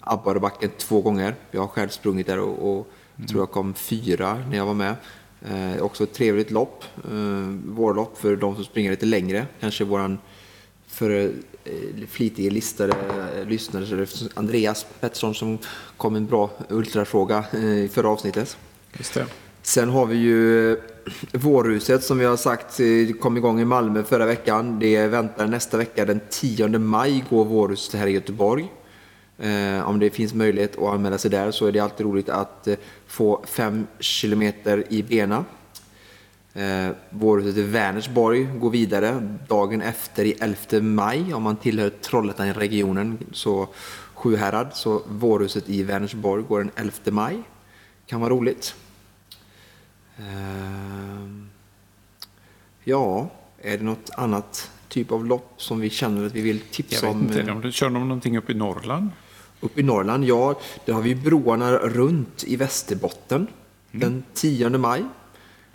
[0.00, 1.34] Abborrebacken två gånger.
[1.50, 3.28] Jag har själv sprungit där och, och mm.
[3.28, 4.94] tror jag kom fyra när jag var med.
[5.42, 9.46] Eh, också ett trevligt lopp, eh, vårlopp för de som springer lite längre.
[9.60, 10.18] Kanske våran
[10.86, 11.10] för
[11.64, 12.94] eh, flitiga listade
[13.36, 15.58] eh, lyssnare, Andreas Pettersson som
[15.96, 18.56] kom en bra ultrafråga eh, i förra avsnittet.
[18.92, 19.26] Just det.
[19.62, 20.76] Sen har vi ju
[21.32, 22.80] Vårhuset som vi har sagt
[23.20, 24.78] kom igång i Malmö förra veckan.
[24.78, 28.68] Det väntar nästa vecka den 10 maj går Vårhuset här i Göteborg.
[29.84, 32.68] Om det finns möjlighet att anmäla sig där så är det alltid roligt att
[33.06, 35.44] få fem kilometer i bena
[36.52, 43.18] Eh, Vårhuset i Vänersborg går vidare dagen efter i 11 maj om man tillhör Trollhättan-regionen,
[43.32, 43.68] så
[44.14, 44.68] Sjuhärad.
[44.74, 47.42] Så Vårhuset i Vänersborg går den 11 maj.
[48.06, 48.74] Kan vara roligt.
[50.18, 50.24] Eh,
[52.84, 53.30] ja,
[53.62, 57.22] är det något annat typ av lopp som vi känner att vi vill tipsa om?
[57.22, 59.10] Jag vet inte, om du kör de någonting uppe i Norrland?
[59.60, 60.60] Uppe i Norrland, ja.
[60.84, 63.46] Där har vi broarna runt i Västerbotten
[63.92, 64.00] mm.
[64.00, 65.04] den 10 maj.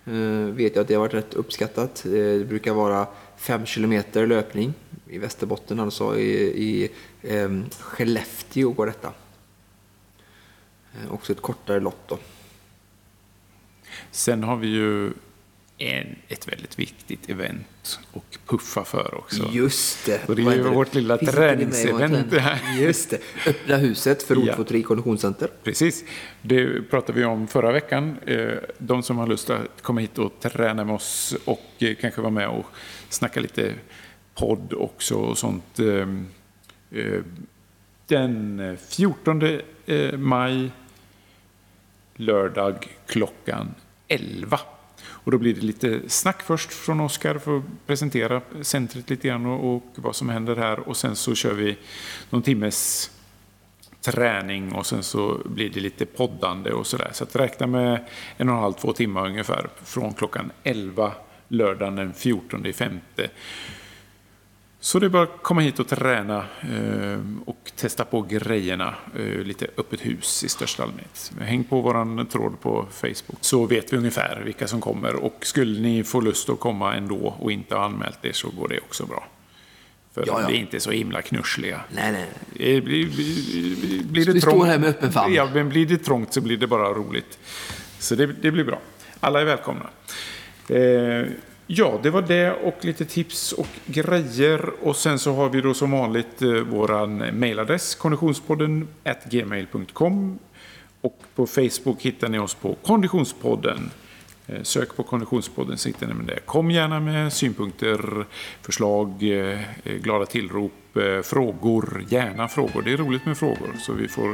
[0.05, 0.13] Eh,
[0.53, 2.05] vet jag att det har varit rätt uppskattat.
[2.05, 3.07] Eh, det brukar vara
[3.37, 4.73] 5 kilometer löpning
[5.07, 9.11] i Västerbotten, alltså i, i eh, Skellefteå går detta.
[10.93, 12.17] Eh, också ett kortare lopp då.
[14.11, 15.13] Sen har vi ju
[15.77, 19.49] en, ett väldigt viktigt event och puffa för också.
[19.51, 20.29] Just det.
[20.29, 22.33] Och det är ju vårt lilla träningsevent.
[22.79, 23.19] Just det.
[23.47, 24.87] Öppna huset för Rotfotri ja.
[24.87, 25.49] konditionscenter.
[25.63, 26.03] Precis.
[26.41, 28.17] Det pratade vi om förra veckan.
[28.25, 32.21] Eh, de som har lust att komma hit och träna med oss och eh, kanske
[32.21, 32.65] vara med och
[33.09, 33.73] snacka lite
[34.35, 35.79] podd också och sånt.
[35.79, 36.07] Eh,
[38.07, 39.59] den 14
[40.17, 40.71] maj,
[42.15, 43.75] lördag klockan
[44.07, 44.59] 11.
[45.25, 49.45] Och då blir det lite snack först från Oskar för att presentera centret lite grann
[49.45, 50.79] och, och, vad som händer här.
[50.79, 51.77] Och sen så kör vi
[52.29, 53.11] någon timmes
[54.01, 57.09] träning och sen så blir det lite poddande och sådär.
[57.13, 58.05] Så att räkna med
[58.37, 61.11] en och en halv, två timmar ungefär från klockan 11
[61.47, 63.29] lördagen den 14 femte.
[64.85, 68.95] Så det är bara att komma hit och träna eh, och testa på grejerna.
[69.15, 71.31] Eh, lite öppet hus i största allmänhet.
[71.39, 75.15] Häng på vår tråd på Facebook så vet vi ungefär vilka som kommer.
[75.15, 78.67] Och skulle ni få lust att komma ändå och inte ha anmält er så går
[78.67, 79.27] det också bra.
[80.13, 80.47] För ja, ja.
[80.47, 81.81] vi är inte så himla knussliga.
[81.95, 82.81] Nej, nej.
[82.81, 85.33] Blir, blir, blir det vi står här med öppen famn.
[85.33, 87.39] Ja, men blir det trångt så blir det bara roligt.
[87.99, 88.79] Så det, det blir bra.
[89.19, 89.89] Alla är välkomna.
[90.69, 91.25] Eh,
[91.67, 94.69] Ja, det var det och lite tips och grejer.
[94.81, 98.87] Och sen så har vi då som vanligt eh, våran mailadress konditionspodden
[99.29, 100.39] gmail.com
[101.01, 103.91] Och på Facebook hittar ni oss på Konditionspodden.
[104.47, 106.39] Eh, Sök på Konditionspodden så hittar ni med det.
[106.45, 108.25] Kom gärna med synpunkter,
[108.61, 112.03] förslag, eh, eh, glada tillrop, eh, frågor.
[112.09, 112.81] Gärna frågor.
[112.81, 114.29] Det är roligt med frågor så vi får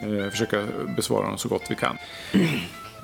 [0.00, 1.96] eh, försöka besvara dem så gott vi kan.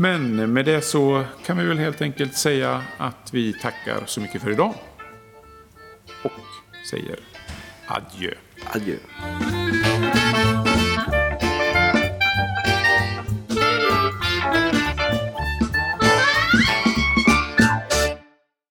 [0.00, 4.42] Men med det så kan vi väl helt enkelt säga att vi tackar så mycket
[4.42, 4.74] för idag.
[6.22, 6.32] Och
[6.90, 7.18] säger
[7.86, 8.34] adjö.
[8.66, 8.96] Adjö.